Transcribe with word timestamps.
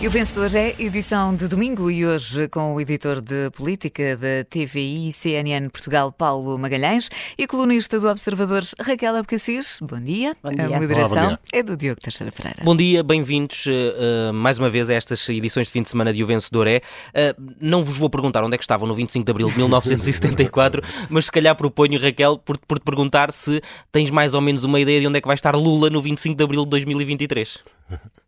E 0.00 0.08
o 0.08 0.10
vencedor 0.10 0.56
é 0.56 0.74
edição 0.78 1.36
de 1.36 1.46
domingo 1.46 1.90
e 1.90 2.06
hoje 2.06 2.48
com 2.48 2.74
o 2.74 2.80
editor 2.80 3.20
de 3.20 3.50
política 3.50 4.16
da 4.16 4.42
TVI 4.48 5.10
e 5.10 5.12
CNN 5.12 5.68
Portugal, 5.68 6.10
Paulo 6.10 6.58
Magalhães, 6.58 7.10
e 7.36 7.46
colunista 7.46 8.00
do 8.00 8.08
Observador, 8.08 8.62
Raquel 8.80 9.14
Abcacis. 9.16 9.78
Bom 9.82 10.00
dia. 10.00 10.34
Bom 10.42 10.52
dia. 10.52 10.74
A 10.74 10.80
moderação 10.80 11.12
Olá, 11.12 11.26
dia. 11.26 11.38
é 11.52 11.62
do 11.62 11.76
Diogo 11.76 12.00
Teixeira 12.00 12.32
Pereira. 12.32 12.64
Bom 12.64 12.74
dia, 12.74 13.02
bem-vindos 13.02 13.66
uh, 13.66 14.32
mais 14.32 14.58
uma 14.58 14.70
vez 14.70 14.88
a 14.88 14.94
estas 14.94 15.28
edições 15.28 15.66
de 15.66 15.72
fim 15.74 15.82
de 15.82 15.90
semana 15.90 16.14
de 16.14 16.24
O 16.24 16.26
Vencedor 16.26 16.66
é. 16.66 16.78
Uh, 16.78 17.52
não 17.60 17.84
vos 17.84 17.98
vou 17.98 18.08
perguntar 18.08 18.42
onde 18.42 18.54
é 18.54 18.58
que 18.58 18.64
estavam 18.64 18.88
no 18.88 18.94
25 18.94 19.22
de 19.22 19.30
Abril 19.30 19.50
de 19.50 19.58
1974, 19.58 20.82
mas 21.10 21.26
se 21.26 21.30
calhar 21.30 21.54
proponho, 21.54 22.00
Raquel, 22.00 22.38
por, 22.38 22.56
por 22.56 22.78
te 22.78 22.84
perguntar 22.86 23.34
se 23.34 23.60
tens 23.92 24.08
mais 24.08 24.32
ou 24.32 24.40
menos 24.40 24.64
uma 24.64 24.80
ideia 24.80 24.98
de 24.98 25.06
onde 25.06 25.18
é 25.18 25.20
que 25.20 25.26
vai 25.26 25.34
estar 25.34 25.54
Lula 25.54 25.90
no 25.90 26.00
25 26.00 26.34
de 26.34 26.42
Abril 26.42 26.64
de 26.64 26.70
2023. 26.70 27.58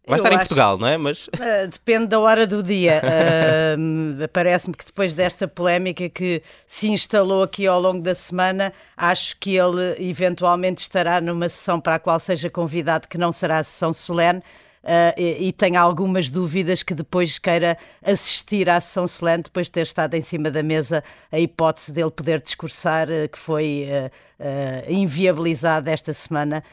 Vai 0.04 0.18
Eu 0.18 0.22
estar 0.24 0.32
em 0.32 0.36
acho- 0.36 0.44
Portugal, 0.48 0.78
não 0.78 0.86
é? 0.88 0.96
Mas 0.96 1.28
Uh, 1.28 1.68
depende 1.70 2.06
da 2.08 2.18
hora 2.18 2.46
do 2.46 2.62
dia. 2.62 3.00
Uh, 3.04 4.28
Parece-me 4.32 4.74
que 4.74 4.84
depois 4.84 5.14
desta 5.14 5.46
polémica 5.46 6.08
que 6.08 6.42
se 6.66 6.88
instalou 6.88 7.42
aqui 7.42 7.66
ao 7.66 7.80
longo 7.80 8.02
da 8.02 8.14
semana, 8.14 8.72
acho 8.96 9.36
que 9.38 9.56
ele 9.56 9.94
eventualmente 9.98 10.82
estará 10.82 11.20
numa 11.20 11.48
sessão 11.48 11.80
para 11.80 11.94
a 11.96 11.98
qual 12.00 12.18
seja 12.18 12.50
convidado, 12.50 13.06
que 13.08 13.16
não 13.16 13.32
será 13.32 13.58
a 13.58 13.64
sessão 13.64 13.92
solene. 13.92 14.40
uh, 14.40 15.14
e, 15.16 15.48
e 15.48 15.52
tenho 15.52 15.78
algumas 15.80 16.28
dúvidas 16.28 16.82
que 16.82 16.94
depois 16.94 17.38
queira 17.38 17.78
assistir 18.04 18.68
à 18.68 18.80
sessão 18.80 19.06
solene, 19.06 19.44
depois 19.44 19.66
de 19.68 19.72
ter 19.72 19.82
estado 19.82 20.14
em 20.14 20.20
cima 20.22 20.50
da 20.50 20.64
mesa 20.64 21.04
a 21.30 21.38
hipótese 21.38 21.92
dele 21.92 22.10
poder 22.10 22.40
discursar, 22.40 23.08
uh, 23.08 23.28
que 23.30 23.38
foi 23.38 23.86
uh, 23.88 24.90
inviabilizada 24.90 25.90
esta 25.92 26.12
semana 26.12 26.64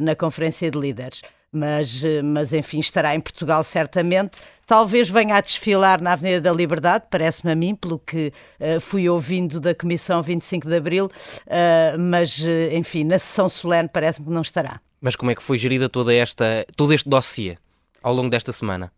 na 0.00 0.16
Conferência 0.16 0.68
de 0.70 0.78
Líderes 0.78 1.20
mas, 1.52 2.02
eh, 2.04 2.22
mas 2.22 2.52
enfim, 2.52 2.78
estará 2.80 3.14
em 3.14 3.20
Portugal 3.20 3.62
certamente. 3.62 4.40
Talvez 4.66 5.08
venha 5.10 5.36
a 5.36 5.40
desfilar 5.40 6.00
na 6.00 6.12
Avenida 6.14 6.40
da 6.40 6.52
Liberdade, 6.52 7.04
parece-me 7.10 7.52
a 7.52 7.54
mim, 7.54 7.74
pelo 7.74 7.98
que 7.98 8.32
eh, 8.58 8.80
fui 8.80 9.08
ouvindo 9.08 9.60
da 9.60 9.74
Comissão 9.74 10.22
25 10.22 10.66
de 10.66 10.76
Abril, 10.76 11.10
eh, 11.46 11.94
mas 11.98 12.40
enfim, 12.72 13.04
na 13.04 13.18
sessão 13.18 13.48
solene 13.48 13.88
parece-me 13.92 14.26
que 14.26 14.32
não 14.32 14.42
estará. 14.42 14.80
Mas 15.00 15.14
como 15.14 15.30
é 15.30 15.34
que 15.34 15.42
foi 15.42 15.58
gerida 15.58 15.88
toda 15.88 16.14
esta, 16.14 16.64
todo 16.76 16.92
este 16.94 17.08
dossiê 17.08 17.56
ao 18.02 18.14
longo 18.14 18.30
desta 18.30 18.50
semana? 18.52 18.90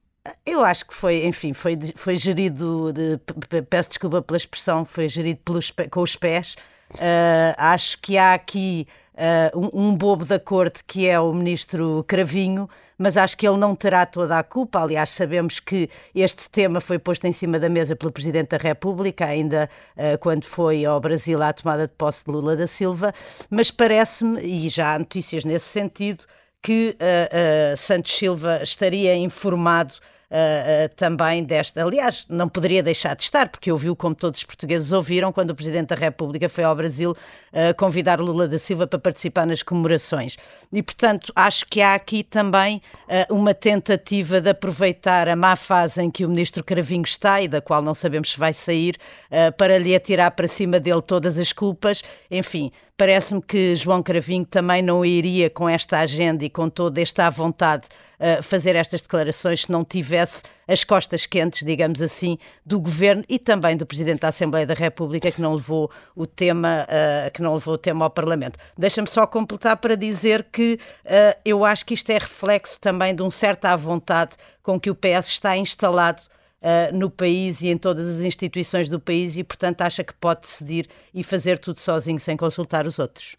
Eu 0.47 0.65
acho 0.65 0.87
que 0.87 0.95
foi, 0.95 1.27
enfim, 1.27 1.53
foi, 1.53 1.77
foi 1.97 2.17
gerido, 2.17 2.93
de- 2.93 3.19
pe- 3.19 3.35
pe- 3.49 3.63
peço 3.63 3.91
desculpa 3.91 4.23
pela 4.23 4.37
expressão, 4.39 4.85
foi 4.85 5.07
gerido 5.09 5.41
pelos, 5.45 5.71
pe- 5.71 5.89
com 5.89 6.01
os 6.01 6.17
pés. 6.17 6.57
Ah, 6.99 7.73
acho 7.75 7.99
que 8.01 8.17
há 8.17 8.33
aqui 8.35 8.87
ah, 9.17 9.51
um, 9.55 9.95
bobo 9.97 10.25
da 10.25 10.39
corte 10.39 10.83
que 10.85 11.09
é 11.09 11.19
o 11.21 11.33
ministro 11.33 12.05
Cravinho, 12.09 12.69
mas 12.99 13.17
acho 13.17 13.37
que 13.37 13.47
ele 13.47 13.57
não 13.57 13.75
terá 13.75 14.05
toda 14.05 14.39
a 14.39 14.43
culpa. 14.43 14.81
Aliás, 14.81 15.11
sabemos 15.11 15.61
que 15.61 15.89
este 16.15 16.51
tema 16.51 16.81
foi 16.81 16.99
posto 16.99 17.27
em 17.27 17.33
cima 17.33 17.59
da 17.59 17.69
mesa 17.69 17.95
pelo 17.95 18.11
Presidente 18.11 18.51
da 18.51 18.57
República, 18.57 19.27
ainda 19.27 19.71
ah, 19.97 20.19
quando 20.19 20.45
foi 20.45 20.85
ao 20.85 21.01
Brasil 21.01 21.43
à 21.43 21.53
tomada 21.53 21.87
de 21.87 21.95
posse 21.95 22.25
de 22.25 22.31
Lula 22.33 22.57
da 22.57 22.67
Silva, 22.67 23.13
mas 23.49 23.71
parece-me, 23.71 24.41
e 24.41 24.69
já 24.69 24.95
há 24.95 24.99
notícias 24.99 25.45
nesse 25.45 25.67
sentido, 25.67 26.25
que 26.63 26.97
ah, 27.01 27.77
Santos 27.77 28.13
Silva 28.17 28.63
estaria 28.63 29.15
informado 29.17 29.95
ah, 30.31 30.89
também 30.97 31.45
desta. 31.45 31.85
Aliás, 31.85 32.27
não 32.29 32.49
poderia 32.49 32.83
deixar 32.83 33.15
de 33.15 33.23
estar, 33.23 33.49
porque 33.49 33.71
ouviu, 33.71 33.95
como 33.95 34.15
todos 34.15 34.41
os 34.41 34.45
portugueses 34.45 34.93
ouviram, 34.93 35.33
quando 35.33 35.51
o 35.51 35.55
Presidente 35.55 35.89
da 35.89 35.97
República 35.97 36.49
foi 36.49 36.65
ao 36.65 36.75
Brasil 36.75 37.15
ah, 37.53 37.75
convidar 37.75 38.21
Lula 38.21 38.49
da 38.49 38.59
Silva 38.59 38.87
para 38.87 38.99
participar 38.99 39.47
nas 39.47 39.63
comemorações. 39.63 40.37
E, 40.73 40.83
portanto, 40.83 41.33
acho 41.37 41.67
que 41.67 41.81
há 41.81 41.95
aqui 41.95 42.23
também 42.23 42.83
uma 43.31 43.55
tentativa 43.55 44.41
de 44.41 44.51
aproveitar 44.51 45.29
a 45.29 45.37
má 45.37 45.57
fase 45.57 46.03
em 46.03 46.11
que 46.11 46.25
o 46.25 46.29
Ministro 46.29 46.65
Cravinho 46.65 47.05
está 47.05 47.41
e 47.41 47.49
da 47.49 47.61
qual 47.61 47.83
não 47.83 47.95
sabemos 47.95 48.33
se 48.33 48.39
vai 48.39 48.53
sair, 48.53 48.97
ah, 49.31 49.53
para 49.53 49.79
lhe 49.79 49.95
atirar 49.95 50.31
para 50.31 50.49
cima 50.49 50.81
dele 50.81 51.03
todas 51.03 51.39
as 51.39 51.53
culpas. 51.53 52.03
Enfim, 52.31 52.73
parece-me 52.97 53.43
que 53.43 53.75
João 53.77 54.03
Cravinho 54.03 54.45
também 54.45 54.83
não 54.83 55.05
iria 55.05 55.51
com 55.51 55.69
esta 55.69 55.99
agenda 55.99 56.45
e 56.45 56.51
com 56.51 56.69
toda 56.69 57.01
esta 57.01 57.27
à 57.27 57.31
vontade 57.31 57.87
uh, 58.21 58.43
fazer 58.43 58.77
estas 58.77 59.03
declarações 59.03 59.63
se 59.63 59.73
não 59.73 59.85
tivesse 59.85 60.43
as 60.67 60.85
costas 60.85 61.27
quentes, 61.27 61.65
digamos 61.65 62.01
assim, 62.01 62.39
do 62.65 62.81
governo 62.81 63.25
e 63.29 63.39
também 63.39 63.77
do 63.77 63.87
Presidente 63.87 64.21
da 64.21 64.29
Assembleia 64.29 64.67
da 64.67 64.75
República 64.75 65.31
que 65.31 65.41
não 65.41 65.55
levou 65.55 65.91
o 66.15 66.27
tema, 66.27 66.87
uh, 66.89 67.31
que 67.31 67.43
não 67.43 67.55
levou 67.55 67.75
o 67.75 67.79
tema 67.79 68.05
ao 68.05 68.11
Parlamento. 68.11 68.59
Deixa-me 68.77 69.09
só 69.09 69.27
completar 69.27 69.77
para 69.77 69.97
dizer 69.97 70.47
que 70.51 70.79
uh, 71.05 71.39
eu 71.45 71.65
acho 71.65 71.85
que 71.85 71.95
isto 71.95 72.11
é 72.11 72.19
reflexo 72.19 72.79
também 72.81 73.15
de 73.15 73.23
um 73.23 73.31
certo 73.31 73.67
à 73.67 73.77
vontade 73.77 74.37
com 74.63 74.79
que 74.81 74.91
o 74.91 74.95
PS 74.95 75.29
está 75.29 75.57
instalado 75.57 76.23
uh, 76.63 76.97
no 76.97 77.11
país 77.11 77.61
e 77.61 77.69
em 77.69 77.77
todas 77.77 78.07
as 78.07 78.25
instituições 78.25 78.89
do 78.89 78.99
país 78.99 79.37
e, 79.37 79.45
portanto, 79.45 79.83
acha 79.83 80.03
que 80.03 80.15
pode 80.15 80.43
decidir 80.43 80.89
e 81.13 81.23
fazer 81.23 81.59
tudo 81.59 81.81
sozinho 81.81 82.19
sem 82.19 82.37
consultar 82.37 82.87
os 82.87 82.99
outros. 82.99 83.37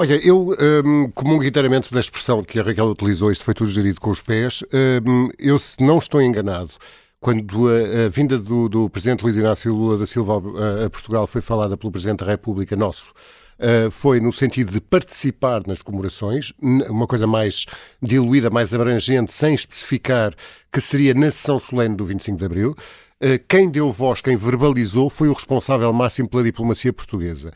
Olha, 0.00 0.14
eu 0.24 0.54
hum, 0.84 1.10
comungo 1.12 1.42
inteiramente 1.42 1.92
da 1.92 1.98
expressão 1.98 2.40
que 2.40 2.60
a 2.60 2.62
Raquel 2.62 2.86
utilizou, 2.86 3.32
isto 3.32 3.44
foi 3.44 3.52
tudo 3.52 3.68
gerido 3.68 4.00
com 4.00 4.10
os 4.10 4.20
pés. 4.20 4.62
Hum, 5.04 5.28
eu, 5.36 5.58
se 5.58 5.82
não 5.82 5.98
estou 5.98 6.22
enganado, 6.22 6.70
quando 7.18 7.68
a, 7.68 8.06
a 8.06 8.08
vinda 8.08 8.38
do, 8.38 8.68
do 8.68 8.88
Presidente 8.88 9.24
Luís 9.24 9.36
Inácio 9.36 9.74
Lula 9.74 9.98
da 9.98 10.06
Silva 10.06 10.34
a, 10.34 10.86
a 10.86 10.90
Portugal 10.90 11.26
foi 11.26 11.40
falada 11.40 11.76
pelo 11.76 11.90
Presidente 11.90 12.20
da 12.20 12.26
República 12.30 12.76
nosso, 12.76 13.12
Uh, 13.60 13.90
foi 13.90 14.20
no 14.20 14.32
sentido 14.32 14.70
de 14.70 14.80
participar 14.80 15.66
nas 15.66 15.82
comemorações, 15.82 16.52
uma 16.62 17.08
coisa 17.08 17.26
mais 17.26 17.66
diluída, 18.00 18.48
mais 18.50 18.72
abrangente, 18.72 19.32
sem 19.32 19.52
especificar 19.52 20.32
que 20.72 20.80
seria 20.80 21.12
na 21.12 21.28
sessão 21.28 21.58
solene 21.58 21.96
do 21.96 22.04
25 22.04 22.38
de 22.38 22.44
Abril. 22.44 22.76
Uh, 23.20 23.36
quem 23.48 23.68
deu 23.68 23.90
voz, 23.90 24.20
quem 24.20 24.36
verbalizou, 24.36 25.10
foi 25.10 25.28
o 25.28 25.32
responsável 25.32 25.92
máximo 25.92 26.28
pela 26.28 26.44
diplomacia 26.44 26.92
portuguesa 26.92 27.52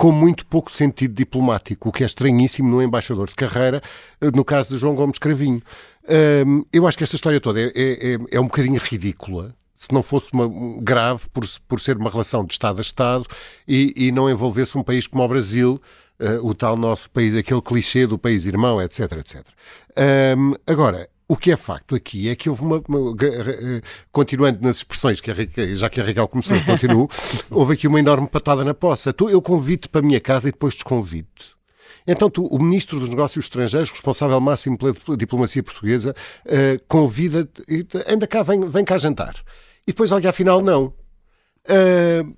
com 0.00 0.10
muito 0.10 0.46
pouco 0.46 0.72
sentido 0.72 1.12
diplomático, 1.12 1.90
o 1.90 1.92
que 1.92 2.02
é 2.02 2.06
estranhíssimo 2.06 2.70
no 2.70 2.82
embaixador 2.82 3.28
de 3.28 3.34
carreira, 3.34 3.82
eh, 4.18 4.30
no 4.34 4.42
caso 4.42 4.70
de 4.70 4.78
João 4.78 4.94
Gomes 4.94 5.18
Cravinho. 5.18 5.60
Eu 6.72 6.86
acho 6.86 6.96
que 6.96 7.04
esta 7.04 7.16
história 7.16 7.38
toda 7.38 7.60
é, 7.60 7.66
é, 7.74 8.14
é- 8.14 8.18
é 8.32 8.40
um 8.40 8.44
bocadinho 8.44 8.80
ridícula. 8.80 9.54
Se 9.76 9.92
não 9.92 10.02
fosse 10.02 10.32
uma, 10.32 10.46
um- 10.46 10.80
grave 10.82 11.28
por, 11.28 11.44
por 11.68 11.78
ser 11.80 11.98
uma 11.98 12.08
relação 12.08 12.46
de 12.46 12.52
Estado 12.54 12.78
a 12.78 12.80
Estado 12.80 13.26
e, 13.68 13.92
e 13.94 14.10
não 14.10 14.30
envolvesse 14.30 14.78
um 14.78 14.82
país 14.82 15.06
como 15.06 15.22
o 15.22 15.28
Brasil, 15.28 15.78
eh, 16.18 16.38
o 16.42 16.54
tal 16.54 16.78
nosso 16.78 17.10
país, 17.10 17.36
aquele 17.36 17.60
clichê 17.60 18.06
do 18.06 18.16
país 18.18 18.46
irmão, 18.46 18.80
etc, 18.80 19.00
etc. 19.18 19.44
Hum, 20.38 20.54
agora, 20.66 21.10
o 21.32 21.36
que 21.36 21.52
é 21.52 21.56
facto 21.56 21.94
aqui 21.94 22.28
é 22.28 22.34
que 22.34 22.48
houve 22.50 22.62
uma. 22.62 22.82
uma- 22.88 23.16
eh, 23.22 23.80
continuando 24.10 24.58
nas 24.62 24.78
expressões, 24.78 25.20
que 25.20 25.30
a 25.30 25.34
já 25.76 25.88
que 25.88 26.00
a 26.00 26.04
Raquel 26.04 26.26
começou, 26.28 26.56
eu 26.56 26.64
continuo, 26.64 27.08
houve 27.50 27.74
aqui 27.74 27.86
uma 27.86 27.98
enorme 28.00 28.26
patada 28.28 28.64
na 28.64 28.74
poça. 28.74 29.12
Tu, 29.12 29.30
eu 29.30 29.40
convido-te 29.40 29.88
para 29.88 30.00
a 30.00 30.04
minha 30.04 30.20
casa 30.20 30.48
e 30.48 30.52
depois 30.52 30.74
desconvido-te. 30.74 31.54
Então, 32.06 32.28
tu, 32.30 32.46
o 32.46 32.58
Ministro 32.58 32.98
dos 32.98 33.08
Negócios 33.10 33.44
Estrangeiros, 33.44 33.90
responsável 33.90 34.40
máximo 34.40 34.76
pela 34.76 34.92
dipl- 34.92 35.16
diplomacia 35.16 35.62
portuguesa, 35.62 36.14
eh, 36.46 36.80
convida-te, 36.88 37.84
te- 37.84 38.04
anda 38.08 38.26
cá, 38.26 38.42
vem, 38.42 38.68
vem 38.68 38.84
cá 38.84 38.98
jantar. 38.98 39.34
E 39.86 39.92
depois, 39.92 40.10
olha, 40.10 40.30
afinal, 40.30 40.60
não. 40.60 40.92
Uh, 41.68 42.34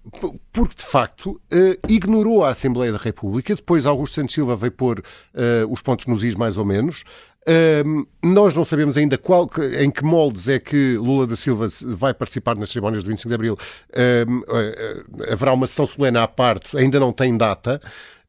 porque 0.53 0.75
de 0.75 0.83
facto 0.85 1.41
uh, 1.53 1.79
ignorou 1.89 2.45
a 2.45 2.51
Assembleia 2.51 2.91
da 2.93 2.99
República. 2.99 3.55
Depois 3.55 3.87
Augusto 3.87 4.15
Santos 4.15 4.35
Silva 4.35 4.57
veio 4.57 4.73
pôr 4.73 4.99
uh, 4.99 5.73
os 5.73 5.81
pontos 5.81 6.07
nos 6.07 6.25
is, 6.25 6.35
mais 6.35 6.59
ou 6.59 6.65
menos. 6.65 7.05
Uh, 7.47 8.07
nós 8.23 8.55
não 8.55 8.65
sabemos 8.65 8.97
ainda 8.97 9.19
qual, 9.19 9.51
em 9.81 9.91
que 9.91 10.05
moldes 10.05 10.47
é 10.49 10.59
que 10.61 10.97
Lula 10.97 11.27
da 11.27 11.35
Silva 11.35 11.67
vai 11.85 12.15
participar 12.15 12.55
nas 12.57 12.71
cerimónias 12.71 13.03
do 13.03 13.09
25 13.09 13.29
de 13.29 13.35
Abril. 13.35 13.59
Uh, 13.91 14.33
uh, 14.33 15.23
uh, 15.29 15.33
haverá 15.33 15.53
uma 15.53 15.67
sessão 15.67 15.87
solene 15.87 16.19
à 16.19 16.29
parte, 16.29 16.77
ainda 16.79 17.01
não 17.01 17.13
tem 17.13 17.37
data. 17.37 17.81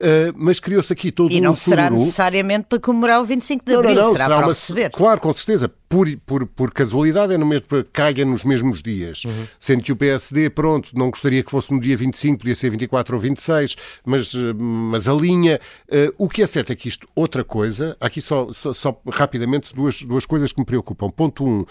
Uh, 0.02 0.34
mas 0.36 0.60
criou-se 0.60 0.92
aqui 0.92 1.12
todo 1.14 1.32
E 1.32 1.40
um 1.40 1.44
não 1.44 1.54
será 1.56 1.84
sururu. 1.88 2.02
necessariamente 2.04 2.66
para 2.68 2.80
comemorar 2.80 3.22
o 3.22 3.26
25 3.26 3.64
de 3.64 3.72
Não, 3.72 3.82
não, 3.84 3.90
Abril, 3.90 4.04
não, 4.04 4.12
será, 4.12 4.26
para 4.26 4.36
o 4.36 4.40
uma- 4.40 4.48
receber. 4.48 4.90
Claro, 4.90 5.22
com 5.22 5.32
certeza. 5.32 5.72
Por, 5.88 6.08
por, 6.26 6.46
por 6.48 6.72
casualidade 6.74 7.34
é 7.36 7.38
no 7.38 7.46
mesmo, 7.46 7.68
caia 7.94 8.26
nos 8.26 8.44
mesmos 8.44 8.82
dias. 8.82 9.22
Sendo 9.60 9.84
que 9.84 9.92
o 9.92 9.96
PSD, 9.96 10.50
pronto, 10.50 10.90
não 10.98 11.12
gostaria 11.12 11.44
que 11.44 11.52
fosse 11.52 11.72
no 11.72 11.80
dia 11.80 11.96
25, 11.96 12.40
podia 12.40 12.56
ser 12.56 12.72
24 12.72 13.16
ou 13.16 13.22
26, 13.22 13.76
mas, 14.04 14.34
eh, 14.34 14.54
mas 14.58 15.08
a 15.08 15.14
linha. 15.14 15.62
eh, 15.88 16.12
o 16.18 16.28
que 16.28 16.42
é 16.42 16.48
certo 16.48 16.74
é 16.74 16.76
que 16.76 16.88
isto, 16.90 17.08
outra 17.16 17.44
coisa, 17.44 17.96
aqui 18.02 18.20
só, 18.20 18.52
só, 18.52 18.74
só 18.74 19.00
rapidamente 19.08 19.74
duas, 19.74 20.02
duas 20.02 20.26
coisas 20.26 20.52
que 20.52 20.60
me 20.60 20.66
preocupam. 20.66 21.10
Ponto 21.10 21.44
1. 21.44 21.48
Um, 21.48 21.66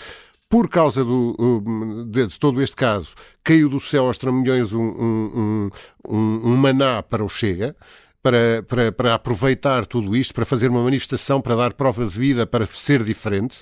por 0.48 0.68
causa 0.68 1.02
do, 1.02 1.34
um, 1.38 2.10
de, 2.10 2.26
de 2.26 2.38
todo 2.38 2.60
este 2.60 2.76
caso, 2.76 3.14
caiu 3.42 3.70
do 3.70 3.80
céu 3.80 4.04
aos 4.04 4.18
tramilhões 4.18 4.74
um, 4.74 4.82
um, 4.82 5.70
um, 6.06 6.16
um, 6.44 6.56
maná 6.56 7.02
para 7.02 7.24
o 7.24 7.28
Chega 7.28 7.74
para, 8.22 8.62
para, 8.68 8.92
para 8.92 9.14
aproveitar 9.14 9.86
tudo 9.86 10.14
isto, 10.14 10.32
para 10.34 10.44
fazer 10.44 10.68
uma 10.68 10.84
manifestação, 10.84 11.40
para 11.40 11.56
dar 11.56 11.72
prova 11.72 12.04
de 12.04 12.16
vida, 12.16 12.46
para 12.46 12.66
ser 12.66 13.02
diferente. 13.02 13.60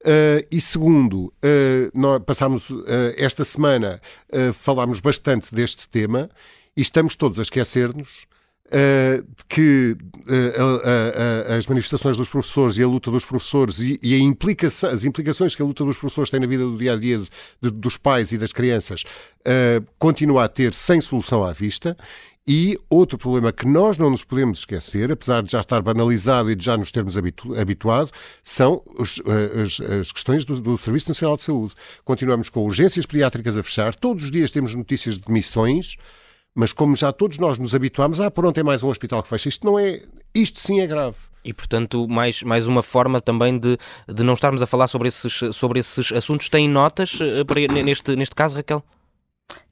Uh, 0.00 0.46
e 0.50 0.60
segundo, 0.60 1.26
uh, 1.26 1.32
nós 1.94 2.22
passámos 2.24 2.70
uh, 2.70 2.84
esta 3.16 3.44
semana, 3.44 4.00
falámos 4.52 5.00
bastante 5.00 5.54
deste 5.54 5.88
tema 5.88 6.28
e 6.76 6.82
estamos 6.82 7.16
todos 7.16 7.38
a 7.38 7.42
esquecer-nos 7.42 8.26
que 9.48 9.96
uh, 10.16 11.50
uh, 11.50 11.52
as 11.56 11.66
manifestações 11.66 12.16
dos 12.16 12.28
professores 12.28 12.78
e 12.78 12.82
a 12.82 12.86
luta 12.86 13.10
dos 13.10 13.24
professores 13.24 13.78
e, 13.78 13.98
e 14.02 14.18
implica 14.18 14.66
as 14.66 15.04
implicações 15.04 15.54
que 15.54 15.62
a 15.62 15.64
luta 15.64 15.84
dos 15.84 15.96
professores 15.96 16.30
tem 16.30 16.40
na 16.40 16.46
vida 16.46 16.64
do 16.64 16.76
dia 16.76 16.94
a 16.94 16.96
dia 16.96 17.22
dos 17.60 17.96
pais 17.96 18.32
e 18.32 18.38
das 18.38 18.52
crianças 18.52 19.04
continua 19.98 20.44
a 20.44 20.48
ter 20.48 20.74
sem 20.74 21.00
solução 21.00 21.44
à 21.44 21.52
vista. 21.52 21.96
E 22.48 22.78
outro 22.88 23.18
problema 23.18 23.52
que 23.52 23.66
nós 23.66 23.98
não 23.98 24.08
nos 24.08 24.22
podemos 24.22 24.60
esquecer, 24.60 25.10
apesar 25.10 25.42
de 25.42 25.50
já 25.50 25.58
estar 25.58 25.82
banalizado 25.82 26.48
e 26.48 26.54
de 26.54 26.64
já 26.64 26.76
nos 26.76 26.92
termos 26.92 27.18
habitu 27.18 27.58
habituado, 27.58 28.08
são 28.40 28.82
os, 28.96 29.20
as, 29.64 29.80
as, 29.80 30.12
questões 30.12 30.44
do, 30.44 30.60
do 30.60 30.78
Serviço 30.78 31.08
Nacional 31.08 31.36
de 31.36 31.42
Saúde. 31.42 31.74
Continuamos 32.04 32.48
com 32.48 32.64
urgências 32.64 33.04
pediátricas 33.04 33.58
a 33.58 33.64
fechar, 33.64 33.96
todos 33.96 34.24
os 34.24 34.30
dias 34.30 34.52
temos 34.52 34.72
notícias 34.74 35.16
de 35.16 35.22
demissões 35.22 35.96
mas 36.56 36.72
como 36.72 36.96
já 36.96 37.12
todos 37.12 37.36
nós 37.36 37.58
nos 37.58 37.74
habituámos, 37.74 38.18
ah, 38.18 38.30
pronto, 38.30 38.58
é 38.58 38.62
mais 38.62 38.82
um 38.82 38.88
hospital 38.88 39.22
que 39.22 39.28
fecha. 39.28 39.48
Isto 39.48 39.66
não 39.66 39.78
é. 39.78 40.00
Isto 40.34 40.58
sim 40.58 40.80
é 40.80 40.86
grave. 40.86 41.16
E, 41.44 41.52
portanto, 41.52 42.08
mais, 42.08 42.42
mais 42.42 42.66
uma 42.66 42.82
forma 42.82 43.20
também 43.20 43.58
de, 43.58 43.78
de 44.08 44.24
não 44.24 44.32
estarmos 44.32 44.62
a 44.62 44.66
falar 44.66 44.88
sobre 44.88 45.08
esses, 45.08 45.38
sobre 45.52 45.78
esses 45.78 46.10
assuntos. 46.12 46.48
Tem 46.48 46.66
notas 46.66 47.18
eh, 47.20 47.44
para, 47.44 47.60
neste, 47.68 48.16
neste 48.16 48.34
caso, 48.34 48.56
Raquel? 48.56 48.82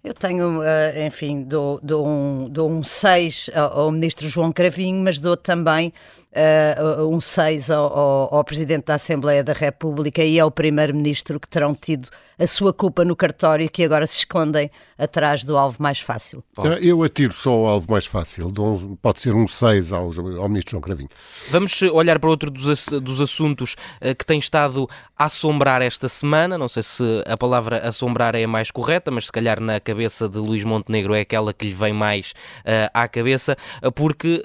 Eu 0.04 0.12
tenho, 0.12 0.62
eh, 0.62 1.06
enfim, 1.06 1.44
dou, 1.44 1.80
dou, 1.82 2.06
um, 2.06 2.46
dou 2.50 2.70
um 2.70 2.84
6 2.84 3.48
ao 3.54 3.90
ministro 3.90 4.28
João 4.28 4.52
Cravinho, 4.52 5.02
mas 5.02 5.18
dou 5.18 5.34
também 5.34 5.94
uh, 6.34 7.08
um 7.08 7.20
6 7.22 7.70
ao, 7.70 7.98
ao, 7.98 8.34
ao, 8.34 8.44
Presidente 8.44 8.84
da 8.84 8.96
Assembleia 8.96 9.42
da 9.42 9.54
República 9.54 10.22
e 10.22 10.38
ao 10.38 10.50
Primeiro-Ministro 10.50 11.40
que 11.40 11.48
terão 11.48 11.74
tido 11.74 12.10
a 12.38 12.46
sua 12.46 12.72
culpa 12.72 13.04
no 13.04 13.16
cartório 13.16 13.70
que 13.70 13.82
agora 13.82 14.06
se 14.06 14.18
escondem 14.18 14.70
atrás 14.98 15.42
do 15.42 15.56
alvo 15.56 15.76
mais 15.80 16.00
fácil. 16.00 16.44
Bom. 16.54 16.66
Eu 16.66 17.02
atiro 17.02 17.32
só 17.32 17.50
ao 17.50 17.66
alvo 17.66 17.90
mais 17.90 18.04
fácil, 18.04 18.52
pode 19.00 19.22
ser 19.22 19.34
um 19.34 19.48
6 19.48 19.92
ao, 19.92 20.10
ao 20.38 20.48
Ministro 20.48 20.72
João 20.72 20.82
Cravinho. 20.82 21.08
Vamos 21.50 21.80
olhar 21.82 22.18
para 22.18 22.28
outro 22.28 22.50
dos, 22.50 22.86
dos 22.86 23.20
assuntos 23.20 23.76
que 24.18 24.26
tem 24.26 24.38
estado 24.38 24.88
a 25.16 25.26
assombrar 25.26 25.80
esta 25.80 26.08
semana, 26.08 26.58
não 26.58 26.68
sei 26.68 26.82
se 26.82 27.04
a 27.26 27.36
palavra 27.36 27.88
assombrar 27.88 28.34
é 28.34 28.44
a 28.44 28.48
mais 28.48 28.70
correta, 28.70 29.10
mas 29.10 29.26
se 29.26 29.32
calhar 29.32 29.60
na 29.60 29.78
cabeça 29.78 29.93
de 30.28 30.38
Luís 30.38 30.64
Montenegro 30.64 31.14
é 31.14 31.20
aquela 31.20 31.52
que 31.52 31.66
lhe 31.66 31.74
vem 31.74 31.92
mais 31.92 32.32
uh, 32.60 32.90
à 32.92 33.08
cabeça, 33.08 33.56
porque 33.94 34.42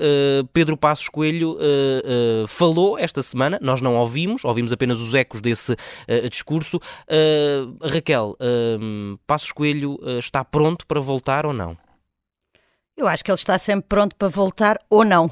Pedro 0.54 0.78
Passos 0.78 1.10
Coelho 1.10 1.58
uh, 1.58 2.48
falou 2.48 2.98
esta 2.98 3.22
semana, 3.22 3.60
nós 3.62 3.82
não 3.82 3.96
ouvimos, 3.96 4.46
ouvimos 4.46 4.72
apenas 4.72 5.00
os 5.00 5.14
ecos 5.14 5.42
desse 5.42 5.74
uh, 5.74 6.30
discurso. 6.30 6.80
Raquel, 7.82 8.38
Passos 9.26 9.52
Coelho 9.52 10.00
está 10.20 10.44
pronto 10.44 10.86
para 10.86 11.00
voltar 11.00 11.46
ou 11.46 11.54
não? 11.54 11.78
Eu 13.00 13.08
acho 13.08 13.24
que 13.24 13.32
ele 13.32 13.38
está 13.38 13.58
sempre 13.58 13.86
pronto 13.88 14.14
para 14.14 14.28
voltar 14.28 14.78
ou 14.90 15.06
não. 15.06 15.32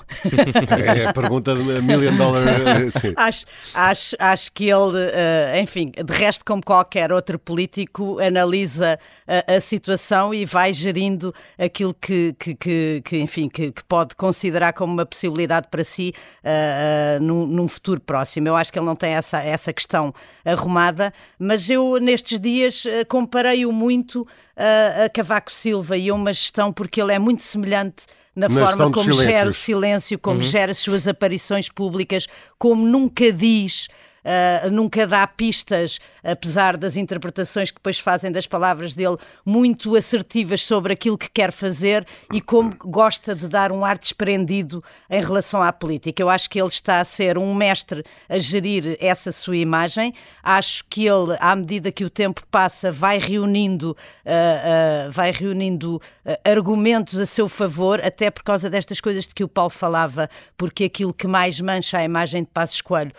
É 0.98 1.08
a 1.08 1.14
pergunta 1.14 1.54
de 1.54 1.62
million 1.81 2.16
dollar. 2.16 2.46
Sim. 2.92 3.14
Acho, 3.18 3.46
acho, 3.74 4.16
acho 4.18 4.52
que 4.54 4.69
ele, 4.69 4.98
uh, 4.98 5.62
enfim, 5.62 5.92
de 5.92 6.14
resto, 6.14 6.46
como 6.46 6.64
qualquer 6.64 7.12
outro 7.12 7.38
político, 7.38 8.19
analisa 8.19 8.98
a, 9.28 9.56
a 9.56 9.60
situação 9.60 10.34
e 10.34 10.46
vai 10.46 10.72
gerindo 10.72 11.36
aquilo 11.58 11.94
que, 11.94 12.34
que, 12.40 12.56
que, 12.56 13.02
que 13.04 13.18
enfim, 13.19 13.50
que, 13.50 13.74
pode 13.86 14.16
considerar 14.16 14.72
como 14.72 14.94
uma 14.94 15.06
possibilidade 15.06 15.68
para 15.69 15.84
si 15.84 16.14
uh, 16.46 17.19
uh, 17.19 17.24
num, 17.24 17.46
num, 17.46 17.68
futuro 17.68 18.00
próximo. 18.00 18.48
Eu 18.48 18.56
acho 18.56 18.72
que 18.72 18.80
ele 18.80 18.86
não 18.86 18.96
tem 18.96 19.12
essa, 19.12 19.44
essa 19.44 19.74
questão 19.74 20.14
arrumada, 20.46 21.14
mas 21.38 21.69
eu 21.69 22.00
nestes 22.00 22.40
dias 22.40 22.86
comparei-o 23.10 23.74
muito 23.74 24.25
a 24.56 25.08
Cavaco 25.10 25.52
Silva 25.52 25.96
e 25.98 26.10
a 26.10 26.14
uma 26.16 26.34
gestão 26.34 26.74
porque 26.74 27.00
ele 27.00 27.14
é 27.14 27.19
muito 27.19 27.44
semelhante 27.44 27.56
na, 27.57 27.92
na 28.36 28.50
forma 28.50 28.92
como 28.92 29.13
gera 29.21 29.50
o 29.50 29.54
silêncio, 29.54 30.19
como 30.19 30.39
uhum. 30.39 30.45
gera 30.45 30.71
as 30.71 30.77
suas 30.77 31.07
aparições 31.07 31.69
públicas, 31.69 32.27
como 32.57 32.86
nunca 32.86 33.31
diz 33.31 33.88
uh, 34.28 34.70
nunca 34.70 35.08
dá 35.08 35.26
pistas, 35.26 36.00
apesar 36.24 36.76
das 36.76 36.98
interpretações 36.98 37.72
que 37.72 37.78
depois 37.78 38.00
fazem 38.00 38.32
das 38.32 38.46
palavras 38.46 38.94
dele, 38.94 39.18
muito 39.46 39.96
assertivas 39.96 40.64
sobre 40.64 40.94
aquilo 40.94 41.18
que 41.18 41.30
quer 41.30 41.52
fazer 41.52 42.06
e 42.34 42.42
como 42.42 42.76
gosta 42.78 43.34
de 43.34 43.48
dar 43.48 43.72
um 43.72 43.86
ar 43.86 43.98
desprendido 43.98 44.84
em 45.10 45.22
relação 45.22 45.62
à 45.62 45.72
política. 45.72 46.22
Eu 46.22 46.30
acho 46.30 46.50
que 46.50 46.60
ele 46.60 46.68
está 46.68 47.00
a 47.00 47.06
ser 47.06 47.38
um 47.38 47.54
mestre 47.56 48.04
a 48.28 48.38
gerir 48.38 48.98
essa 49.00 49.32
sua 49.32 49.58
imagem. 49.58 50.14
Acho 50.44 50.84
que 50.90 51.08
ele, 51.08 51.38
à 51.40 51.56
medida 51.56 51.92
que 51.92 52.04
o 52.04 52.10
tempo 52.10 52.44
passa, 52.52 52.92
vai 52.92 53.18
reunindo, 53.18 53.92
uh, 53.92 55.08
uh, 55.08 55.12
vai 55.12 55.32
reunindo 55.32 56.02
argumentos 56.44 57.20
a 57.20 57.26
seu 57.26 57.48
favor, 57.48 58.02
até 58.04 58.30
por 58.30 58.44
causa 58.44 58.70
destas 58.70 59.00
coisas 59.00 59.26
de 59.26 59.34
que 59.34 59.44
o 59.44 59.48
Paulo 59.48 59.70
falava, 59.70 60.30
porque 60.58 60.86
aquilo 60.86 61.14
que 61.14 61.28
mais 61.28 61.60
mancha 61.62 61.98
a 62.00 62.04
imagem 62.04 62.44
de 62.44 62.50
Passos 62.50 62.82
Coelho 62.82 63.12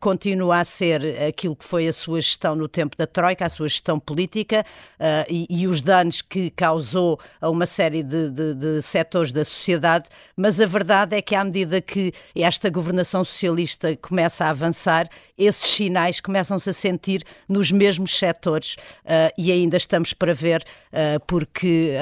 continua 0.00 0.45
continua 0.46 0.60
a 0.60 0.64
ser 0.64 1.22
aquilo 1.28 1.56
que 1.56 1.64
foi 1.64 1.88
a 1.88 1.92
sua 1.92 2.20
gestão 2.20 2.54
no 2.54 2.68
tempo 2.68 2.96
da 2.96 3.06
Troika, 3.06 3.46
a 3.46 3.50
sua 3.50 3.68
gestão 3.68 3.98
política 3.98 4.64
uh, 4.98 5.26
e, 5.28 5.46
e, 5.50 5.66
os 5.66 5.82
danos 5.82 6.22
que 6.22 6.50
causou 6.50 7.18
a 7.40 7.50
uma 7.50 7.66
série 7.66 8.02
de, 8.02 8.30
de, 8.30 8.54
de, 8.54 8.82
setores 8.82 9.32
da 9.32 9.44
sociedade, 9.44 10.08
mas 10.36 10.60
a 10.60 10.66
verdade 10.66 11.16
é 11.16 11.22
que 11.22 11.34
à 11.34 11.42
medida 11.42 11.80
que 11.80 12.12
esta 12.34 12.70
governação 12.70 13.24
socialista 13.24 13.96
começa 13.96 14.44
a 14.44 14.50
avançar, 14.50 15.08
esses 15.36 15.68
sinais 15.68 16.20
começam-se 16.20 16.70
a 16.70 16.72
sentir 16.72 17.24
nos 17.48 17.72
mesmos 17.72 18.16
setores 18.16 18.74
uh, 19.04 19.32
e 19.36 19.50
ainda 19.50 19.76
estamos 19.76 20.12
para 20.12 20.32
ver, 20.32 20.62
uh, 20.92 21.20
porque 21.26 21.92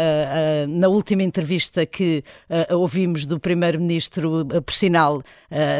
na 0.68 0.88
última 0.88 1.22
entrevista 1.22 1.86
que 1.86 2.22
ouvimos 2.70 3.26
do 3.26 3.38
Primeiro-Ministro, 3.38 4.46
por 4.64 4.72
sinal, 4.72 5.22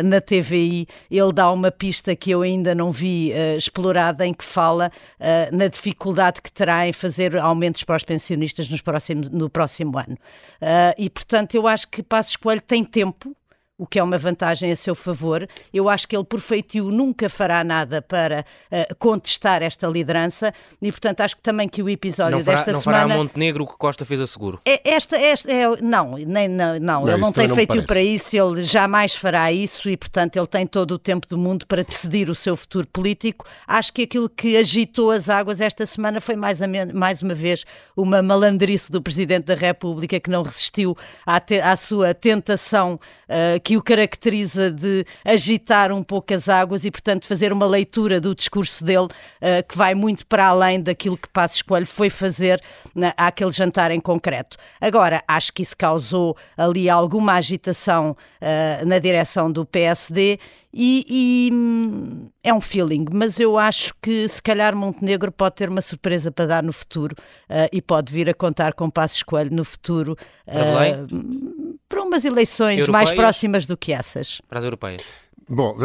na 0.05 0.21
TVI, 0.21 0.87
ele 1.11 1.33
dá 1.33 1.51
uma 1.51 1.71
pista 1.71 2.15
que 2.15 2.31
eu 2.31 2.43
ainda 2.43 2.54
ainda 2.55 2.75
não 2.75 2.91
vi 2.91 3.33
uh, 3.33 3.57
explorada, 3.57 4.27
em 4.27 4.33
que 4.33 4.45
fala 4.45 4.91
uh, 5.21 5.57
na 5.57 5.69
dificuldade 5.69 6.41
que 6.41 6.51
terá 6.51 6.87
em 6.87 6.93
fazer 6.93 7.37
aumentos 7.37 7.85
para 7.85 7.97
os 7.97 8.05
pensionistas 8.05 8.69
nos 8.69 8.81
próximos, 8.81 9.31
no 9.31 9.51
próximo 9.51 9.99
ano. 9.99 10.15
Uh, 10.61 10.95
e, 10.97 11.11
portanto, 11.11 11.55
eu 11.55 11.67
acho 11.67 11.89
que 11.89 12.03
Passos 12.03 12.37
Coelho 12.37 12.63
tem 12.63 12.85
tempo 12.85 13.37
o 13.77 13.87
que 13.87 13.99
é 13.99 14.03
uma 14.03 14.17
vantagem 14.17 14.71
a 14.71 14.77
seu 14.77 14.95
favor. 14.95 15.49
Eu 15.73 15.89
acho 15.89 16.07
que 16.07 16.17
ele, 16.17 16.25
por 16.25 16.41
feitio, 16.41 16.91
nunca 16.91 17.29
fará 17.29 17.65
nada 17.65 18.01
para 18.01 18.45
uh, 18.71 18.95
contestar 18.97 19.63
esta 19.63 19.89
liderança 19.89 20.53
e, 20.81 20.93
portanto, 20.93 21.21
acho 21.21 21.37
que 21.37 21.43
também 21.43 21.69
que 21.69 21.83
o 21.83 21.89
episódio 21.89 22.39
não 22.39 22.45
fará, 22.45 22.59
desta 22.59 22.73
não 22.73 22.81
semana... 22.81 23.03
Não 23.03 23.09
fará 23.09 23.23
Montenegro 23.23 23.65
o 23.65 23.67
que 23.67 23.77
Costa 23.77 24.05
fez 24.05 24.21
a 24.21 24.27
seguro? 24.27 24.61
É, 24.65 24.81
esta, 24.89 25.17
esta 25.17 25.53
é, 25.53 25.67
não, 25.83 26.13
nem, 26.13 26.47
não, 26.47 26.79
não, 26.79 27.01
não 27.03 27.09
ele 27.09 27.21
não 27.21 27.33
tem 27.33 27.49
feitio 27.49 27.85
para 27.85 28.01
isso, 28.01 28.37
ele 28.37 28.63
jamais 28.63 29.17
fará 29.17 29.51
isso 29.51 29.89
e, 29.89 29.97
portanto, 29.97 30.37
ele 30.37 30.47
tem 30.47 30.67
todo 30.67 30.93
o 30.93 30.99
tempo 30.99 31.27
do 31.27 31.37
mundo 31.37 31.67
para 31.67 31.83
decidir 31.83 32.31
o 32.31 32.35
seu 32.35 32.57
futuro 32.57 32.87
político. 32.87 33.45
Acho 33.67 33.93
que 33.93 34.03
aquilo 34.03 34.29
que 34.29 34.57
agitou 34.57 35.11
as 35.11 35.29
águas 35.29 35.61
esta 35.61 35.85
semana 35.85 36.21
foi, 36.21 36.37
mais, 36.37 36.63
a, 36.63 36.67
mais 36.95 37.23
uma 37.23 37.35
vez, 37.35 37.65
uma 37.97 38.23
malandrice 38.23 38.93
do 38.93 39.03
Presidente 39.03 39.47
da 39.47 39.55
República 39.55 40.21
que 40.21 40.31
não 40.31 40.45
resistiu 40.45 40.97
à, 41.27 41.41
te, 41.41 41.61
à 41.61 41.75
sua 41.77 42.15
tentação 42.15 43.01
uh, 43.29 43.64
que 43.65 43.79
o 43.79 43.83
caracteriza 43.83 44.71
de 44.71 45.07
agitar 45.25 45.91
um 45.91 46.03
pouco 46.03 46.35
as 46.35 46.51
águas 46.51 46.85
e, 46.85 46.91
portanto, 46.91 47.27
fazer 47.27 47.51
uma 47.51 47.65
leitura 47.65 48.21
do 48.21 48.35
discurso 48.35 48.85
dele 48.85 49.07
uh, 49.07 49.67
que 49.67 49.77
vai 49.77 49.95
muito 49.95 50.27
para 50.27 50.49
além 50.49 50.83
daquilo 50.83 51.17
que 51.17 51.29
Passos 51.31 51.63
Coelho 51.63 51.87
foi 51.87 52.11
fazer 52.11 52.63
na, 52.95 53.15
àquele 53.17 53.51
jantar 53.51 53.91
em 53.91 53.99
concreto. 53.99 54.59
Agora, 54.79 55.25
acho 55.27 55.51
que 55.51 55.63
isso 55.63 55.75
causou 55.75 56.37
ali 56.59 56.91
alguma 56.91 57.33
agitação 57.33 58.11
uh, 58.13 58.87
na 58.87 58.99
direção 58.99 59.51
do 59.51 59.65
PSD 59.65 60.39
e, 60.77 61.07
e, 61.09 61.55
hum, 61.55 62.29
é 62.43 62.53
um 62.53 62.61
feeling, 62.61 63.07
mas 63.13 63.39
eu 63.39 63.57
acho 63.57 63.95
que 64.03 64.29
se 64.29 64.43
calhar 64.43 64.75
Montenegro 64.75 65.31
pode 65.31 65.55
ter 65.55 65.69
uma 65.69 65.81
surpresa 65.81 66.33
para 66.33 66.47
dar 66.47 66.63
no 66.65 66.73
futuro 66.73 67.15
uh, 67.49 67.69
e 67.73 67.81
pode 67.81 68.13
vir 68.13 68.29
a 68.29 68.35
contar 68.35 68.75
com 68.75 68.91
Passos 68.91 69.23
Coelho 69.23 69.55
no 69.55 69.65
futuro. 69.65 70.19
Uh, 70.47 71.64
para 71.95 72.03
umas 72.03 72.25
eleições 72.25 72.81
europeias, 72.81 72.89
mais 72.89 73.11
próximas 73.13 73.67
do 73.67 73.77
que 73.77 73.93
essas. 73.93 74.41
Para 74.49 74.59
as 74.59 74.65
europeias. 74.65 75.03
Bom, 75.49 75.77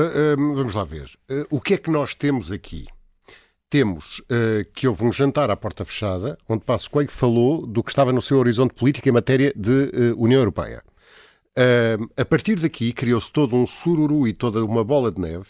vamos 0.55 0.73
lá 0.73 0.83
ver. 0.83 1.07
Eh, 1.29 1.45
o 1.51 1.61
que 1.61 1.75
é 1.75 1.77
que 1.77 1.91
nós 1.91 2.15
temos 2.15 2.51
aqui? 2.51 2.87
Temos 3.69 4.19
que 4.73 4.87
houve 4.87 5.03
um 5.03 5.13
jantar 5.13 5.51
à 5.51 5.55
porta 5.55 5.85
fechada, 5.85 6.35
onde 6.49 6.65
Passos 6.65 6.87
Coelho 6.87 7.11
falou 7.11 7.67
do 7.67 7.83
que 7.83 7.91
estava 7.91 8.11
no 8.11 8.19
seu 8.19 8.39
horizonte 8.39 8.73
político 8.73 9.07
em 9.07 9.11
matéria 9.11 9.53
de 9.55 9.91
União 10.17 10.39
Europeia. 10.39 10.81
A 12.17 12.25
partir 12.25 12.59
daqui 12.59 12.91
criou-se 12.91 13.31
todo 13.31 13.55
um 13.55 13.67
sururu 13.67 14.27
e 14.27 14.33
toda 14.33 14.65
uma 14.65 14.83
bola 14.83 15.11
de 15.11 15.21
neve. 15.21 15.45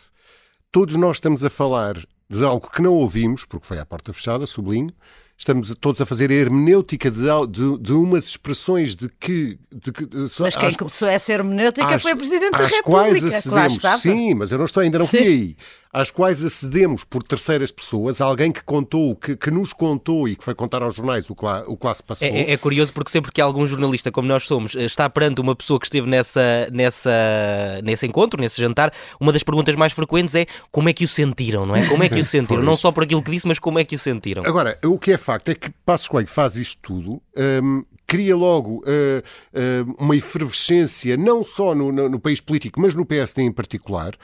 Todos 0.69 0.97
nós 0.97 1.15
estamos 1.15 1.45
a 1.45 1.49
falar 1.49 1.95
de 2.29 2.43
algo 2.43 2.69
que 2.69 2.81
não 2.81 2.93
ouvimos, 2.95 3.45
porque 3.45 3.65
foi 3.65 3.79
à 3.79 3.85
porta 3.85 4.11
fechada, 4.11 4.45
sublinho, 4.45 4.91
estamos 5.39 5.73
todos 5.79 6.01
a 6.01 6.05
fazer 6.05 6.29
a 6.29 6.33
hermenêutica 6.33 7.09
de, 7.09 7.21
de, 7.49 7.77
de 7.79 7.93
umas 7.93 8.25
expressões 8.25 8.93
de 8.93 9.09
que. 9.19 9.57
De, 9.71 9.91
de, 9.91 10.41
mas 10.41 10.55
quem 10.55 10.67
às, 10.67 10.75
começou 10.75 11.07
essa 11.07 11.31
hermenêutica 11.31 11.95
às, 11.95 12.01
foi 12.01 12.13
o 12.13 12.17
Presidente 12.17 12.51
da 12.51 12.67
República. 12.67 12.83
Quais 12.83 13.23
acedemos, 13.23 13.79
sim, 14.01 14.33
mas 14.33 14.51
eu 14.51 14.57
não 14.57 14.65
estou, 14.65 14.83
ainda 14.83 14.99
não 14.99 15.07
fui 15.07 15.19
aí. 15.19 15.57
Às 15.91 16.11
quais 16.11 16.43
acedemos 16.43 17.03
por 17.03 17.23
terceiras 17.23 17.71
pessoas, 17.71 18.21
alguém 18.21 18.51
que 18.51 18.63
contou, 18.63 19.15
que, 19.15 19.35
que 19.35 19.49
nos 19.49 19.73
contou 19.73 20.27
e 20.27 20.35
que 20.35 20.43
foi 20.43 20.53
contar 20.53 20.83
aos 20.83 20.95
jornais 20.95 21.29
o 21.29 21.35
que 21.35 21.43
lá, 21.43 21.63
o 21.67 21.75
que 21.75 21.85
lá 21.85 21.93
se 21.93 22.03
passou. 22.03 22.27
É, 22.27 22.51
é, 22.51 22.57
curioso 22.57 22.93
porque 22.93 23.09
sempre 23.09 23.31
que 23.31 23.41
algum 23.41 23.65
jornalista, 23.65 24.11
como 24.11 24.27
nós 24.27 24.45
somos, 24.45 24.75
está 24.75 25.09
perante 25.09 25.41
uma 25.41 25.55
pessoa 25.55 25.79
que 25.79 25.87
esteve 25.87 26.07
nessa, 26.07 26.69
nessa, 26.71 27.81
nesse 27.83 28.05
encontro, 28.05 28.39
nesse 28.39 28.61
jantar, 28.61 28.93
uma 29.19 29.33
das 29.33 29.41
perguntas 29.41 29.75
mais 29.75 29.91
frequentes 29.91 30.35
é 30.35 30.45
como 30.71 30.89
é 30.89 30.93
que 30.93 31.05
o 31.05 31.07
sentiram, 31.07 31.65
não 31.65 31.75
é? 31.75 31.87
Como 31.87 32.03
é 32.03 32.09
que 32.09 32.19
o 32.19 32.23
sentiram? 32.25 32.61
não 32.61 32.75
só 32.75 32.91
por 32.91 33.03
aquilo 33.03 33.23
que 33.23 33.31
disse, 33.31 33.47
mas 33.47 33.57
como 33.57 33.79
é 33.79 33.83
que 33.83 33.95
o 33.95 33.99
sentiram? 33.99 34.43
Agora, 34.45 34.77
o 34.85 34.99
que 34.99 35.11
é 35.11 35.17
facto 35.17 35.49
é 35.49 35.55
que 35.55 35.71
Passos 35.85 36.07
Coelho 36.07 36.27
faz 36.27 36.55
isto 36.55 36.79
tudo. 36.81 37.21
Hum, 37.63 37.83
cria 38.09 38.35
logo 38.35 38.83
uh, 38.83 39.95
uma 39.99 40.15
efervescência, 40.15 41.15
não 41.15 41.43
só 41.43 41.75
no, 41.75 41.91
no, 41.91 42.09
no, 42.09 42.19
país 42.19 42.41
político, 42.41 42.81
mas 42.81 42.95
no 42.95 43.05
PSD 43.05 43.43
em 43.43 43.51
particular. 43.51 44.15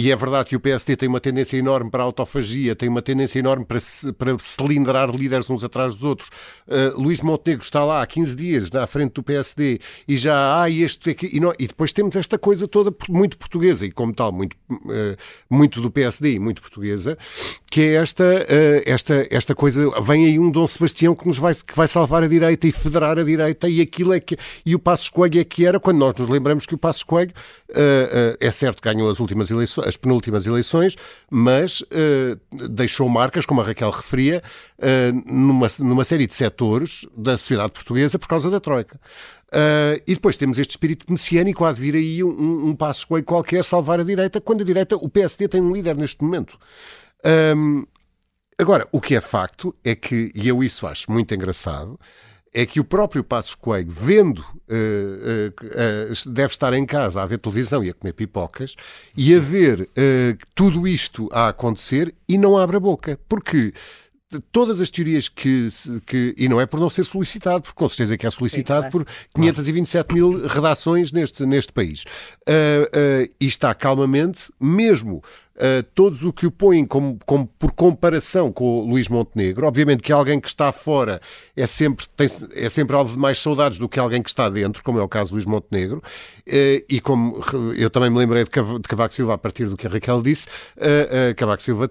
E 0.00 0.12
é 0.12 0.14
verdade 0.14 0.50
que 0.50 0.54
o 0.54 0.60
PSD 0.60 0.94
tem 0.94 1.08
uma 1.08 1.18
tendência 1.18 1.56
enorme 1.56 1.90
para 1.90 2.04
a 2.04 2.06
autofagia, 2.06 2.76
tem 2.76 2.88
uma 2.88 3.02
tendência 3.02 3.40
enorme 3.40 3.64
para, 3.64 3.80
para 4.16 4.38
cilindrar 4.38 5.10
líderes 5.10 5.50
uns 5.50 5.64
atrás 5.64 5.92
dos 5.92 6.04
outros. 6.04 6.28
Uh, 6.68 6.96
Luís 6.96 7.20
Montenegro 7.20 7.64
está 7.64 7.84
lá 7.84 8.00
há 8.00 8.06
15 8.06 8.36
dias 8.36 8.70
na 8.70 8.86
frente 8.86 9.14
do 9.14 9.24
PSD 9.24 9.80
e 10.06 10.16
já 10.16 10.62
há 10.62 10.70
este 10.70 11.10
aqui. 11.10 11.28
E, 11.32 11.40
não, 11.40 11.52
e, 11.58 11.66
depois 11.66 11.90
temos 11.90 12.14
esta 12.14 12.38
coisa 12.38 12.68
toda 12.68 12.94
muito 13.08 13.36
portuguesa 13.36 13.86
e, 13.86 13.90
como 13.90 14.14
tal, 14.14 14.30
muito, 14.30 14.56
uh, 14.70 15.16
muito 15.50 15.80
do 15.80 15.90
PSD 15.90 16.34
e 16.34 16.38
muito 16.38 16.62
portuguesa, 16.62 17.18
que 17.68 17.80
é 17.80 17.94
esta, 17.94 18.22
uh, 18.22 18.82
esta, 18.86 19.26
esta 19.32 19.52
coisa. 19.52 20.00
Vem 20.00 20.26
aí 20.26 20.38
um 20.38 20.48
Dom 20.48 20.68
Sebastião 20.68 21.12
que 21.12 21.26
nos 21.26 21.38
vai, 21.38 21.52
que 21.52 21.74
vai 21.74 21.88
salvar 21.88 22.22
a 22.22 22.28
direita 22.28 22.68
e 22.68 22.70
federar 22.70 23.18
a 23.18 23.24
direita, 23.24 23.68
e 23.68 23.80
aquilo 23.80 24.12
é 24.12 24.20
que. 24.20 24.36
E 24.64 24.76
o 24.76 24.78
Passos 24.78 25.08
Coelho 25.08 25.40
é 25.40 25.44
que 25.44 25.66
era, 25.66 25.80
quando 25.80 25.98
nós 25.98 26.14
nos 26.14 26.28
lembramos 26.28 26.66
que 26.66 26.76
o 26.76 26.78
Passos 26.78 27.02
Coelho 27.02 27.32
é 28.40 28.50
certo 28.50 28.80
que 28.80 28.88
ganhou 28.88 29.10
as 29.10 29.20
últimas 29.20 29.50
eleições 29.50 29.87
as 29.88 29.96
penúltimas 29.96 30.46
eleições, 30.46 30.96
mas 31.30 31.80
uh, 31.80 32.68
deixou 32.68 33.08
marcas, 33.08 33.46
como 33.46 33.60
a 33.60 33.64
Raquel 33.64 33.90
referia, 33.90 34.42
uh, 34.78 35.32
numa, 35.32 35.66
numa 35.80 36.04
série 36.04 36.26
de 36.26 36.34
setores 36.34 37.06
da 37.16 37.36
sociedade 37.36 37.72
portuguesa 37.72 38.18
por 38.18 38.28
causa 38.28 38.50
da 38.50 38.60
Troika. 38.60 39.00
Uh, 39.48 39.96
e 40.06 40.14
depois 40.14 40.36
temos 40.36 40.58
este 40.58 40.72
espírito 40.72 41.06
messiânico, 41.10 41.64
há 41.64 41.72
de 41.72 41.80
vir 41.80 41.94
aí 41.94 42.22
um, 42.22 42.68
um 42.68 42.76
passo 42.76 43.06
qualquer 43.24 43.64
salvar 43.64 43.98
a 43.98 44.04
direita, 44.04 44.40
quando 44.40 44.60
a 44.60 44.64
direita, 44.64 44.96
o 44.96 45.08
PSD 45.08 45.48
tem 45.48 45.60
um 45.60 45.72
líder 45.72 45.96
neste 45.96 46.22
momento. 46.22 46.58
Um, 47.56 47.86
agora, 48.58 48.86
o 48.92 49.00
que 49.00 49.16
é 49.16 49.20
facto 49.20 49.74
é 49.82 49.94
que, 49.94 50.30
e 50.34 50.46
eu 50.46 50.62
isso 50.62 50.86
acho 50.86 51.10
muito 51.10 51.34
engraçado, 51.34 51.98
é 52.52 52.66
que 52.66 52.80
o 52.80 52.84
próprio 52.84 53.22
Passos 53.22 53.54
Coelho, 53.54 53.90
vendo, 53.90 54.38
uh, 54.38 54.42
uh, 54.42 56.12
uh, 56.12 56.30
deve 56.30 56.52
estar 56.52 56.72
em 56.72 56.86
casa 56.86 57.22
a 57.22 57.26
ver 57.26 57.38
televisão 57.38 57.84
e 57.84 57.90
a 57.90 57.94
comer 57.94 58.12
pipocas, 58.12 58.74
e 59.16 59.34
a 59.34 59.38
ver 59.38 59.88
tudo 60.54 60.86
isto 60.86 61.28
a 61.32 61.48
acontecer 61.48 62.14
e 62.28 62.38
não 62.38 62.56
abre 62.56 62.76
a 62.76 62.80
boca. 62.80 63.18
Porque 63.28 63.72
todas 64.52 64.80
as 64.80 64.90
teorias 64.90 65.28
que, 65.28 65.68
que, 66.06 66.34
E 66.36 66.48
não 66.48 66.60
é 66.60 66.66
por 66.66 66.78
não 66.78 66.90
ser 66.90 67.04
solicitado, 67.04 67.62
porque 67.62 67.74
com 67.74 67.88
certeza 67.88 68.16
que 68.16 68.26
é 68.26 68.30
solicitado 68.30 68.84
Sim, 68.84 68.90
claro. 68.90 69.06
por 69.06 69.14
527 69.34 70.14
mil 70.14 70.46
redações 70.46 71.12
neste, 71.12 71.46
neste 71.46 71.72
país. 71.72 72.04
e 73.40 73.46
está 73.46 73.74
calmamente, 73.74 74.52
mesmo 74.60 75.22
uh, 75.58 75.82
todos 75.94 76.24
o 76.24 76.32
que 76.32 76.46
o 76.46 76.50
põem 76.50 76.86
como, 76.86 77.18
como, 77.26 77.46
por 77.58 77.72
comparação 77.72 78.52
com 78.52 78.80
o 78.80 78.88
Luís 78.88 79.08
Montenegro. 79.08 79.66
Obviamente 79.66 80.02
que 80.02 80.12
alguém 80.12 80.40
que 80.40 80.48
está 80.48 80.72
fora 80.72 81.20
é 81.56 81.66
sempre, 81.66 82.06
tem, 82.16 82.26
é 82.54 82.68
sempre 82.68 82.96
alvo 82.96 83.14
de 83.14 83.18
mais 83.18 83.38
saudades 83.38 83.78
do 83.78 83.88
que 83.88 83.98
alguém 83.98 84.22
que 84.22 84.30
está 84.30 84.48
dentro, 84.48 84.82
como 84.82 84.98
é 84.98 85.02
o 85.02 85.08
caso 85.08 85.30
do 85.30 85.34
Luís 85.34 85.44
Montenegro. 85.44 85.98
Uh, 86.46 86.84
e 86.88 87.00
como 87.00 87.42
eu 87.76 87.90
também 87.90 88.10
me 88.10 88.18
lembrei 88.18 88.44
de, 88.44 88.50
de 88.50 88.88
Cavaco 88.88 89.14
Silva 89.14 89.34
a 89.34 89.38
partir 89.38 89.66
do 89.68 89.76
que 89.76 89.86
a 89.86 89.90
Raquel 89.90 90.22
disse, 90.22 90.46
uh, 90.76 91.34
Cavaco 91.36 91.62
Silva 91.62 91.90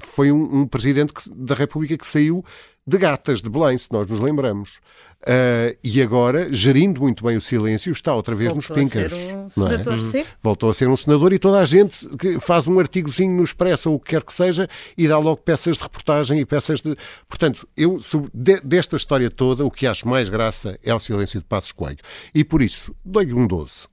foi 0.00 0.30
um, 0.30 0.60
um 0.60 0.66
presidente 0.66 1.12
que, 1.12 1.22
da 1.30 1.54
República 1.54 1.96
que 1.96 2.06
saiu 2.06 2.44
de 2.86 2.98
gatas 2.98 3.40
de 3.40 3.48
Belém, 3.48 3.78
se 3.78 3.90
nós 3.92 4.06
nos 4.06 4.20
lembramos. 4.20 4.78
Uh, 5.22 5.74
e 5.82 6.02
agora, 6.02 6.52
gerindo 6.52 7.00
muito 7.00 7.24
bem 7.24 7.34
o 7.34 7.40
silêncio, 7.40 7.90
está 7.90 8.14
outra 8.14 8.34
vez 8.34 8.52
Voltou 8.52 8.76
nos 8.76 8.82
pincas. 8.82 9.12
A 9.12 9.16
ser 9.16 9.34
um 9.34 9.48
senador, 9.48 9.98
é? 10.14 10.26
Voltou 10.42 10.70
a 10.70 10.74
ser 10.74 10.88
um 10.88 10.96
senador 10.96 11.32
e 11.32 11.38
toda 11.38 11.60
a 11.60 11.64
gente 11.64 12.06
que 12.18 12.38
faz 12.38 12.68
um 12.68 12.78
artigozinho 12.78 13.34
no 13.34 13.42
Expresso 13.42 13.88
ou 13.88 13.96
o 13.96 14.00
que 14.00 14.10
quer 14.10 14.22
que 14.22 14.32
seja 14.34 14.68
e 14.98 15.08
dá 15.08 15.16
logo 15.16 15.38
peças 15.38 15.78
de 15.78 15.82
reportagem 15.82 16.40
e 16.40 16.44
peças 16.44 16.82
de. 16.82 16.94
Portanto, 17.26 17.66
eu, 17.74 17.96
de, 18.34 18.60
desta 18.60 18.96
história 18.96 19.30
toda, 19.30 19.64
o 19.64 19.70
que 19.70 19.86
acho 19.86 20.06
mais 20.06 20.28
graça 20.28 20.78
é 20.82 20.94
o 20.94 21.00
silêncio 21.00 21.40
de 21.40 21.46
Passos 21.46 21.72
Coelho. 21.72 21.98
E 22.34 22.44
por 22.44 22.60
isso, 22.60 22.94
dou-lhe 23.02 23.32
um 23.32 23.46
12. 23.46 23.88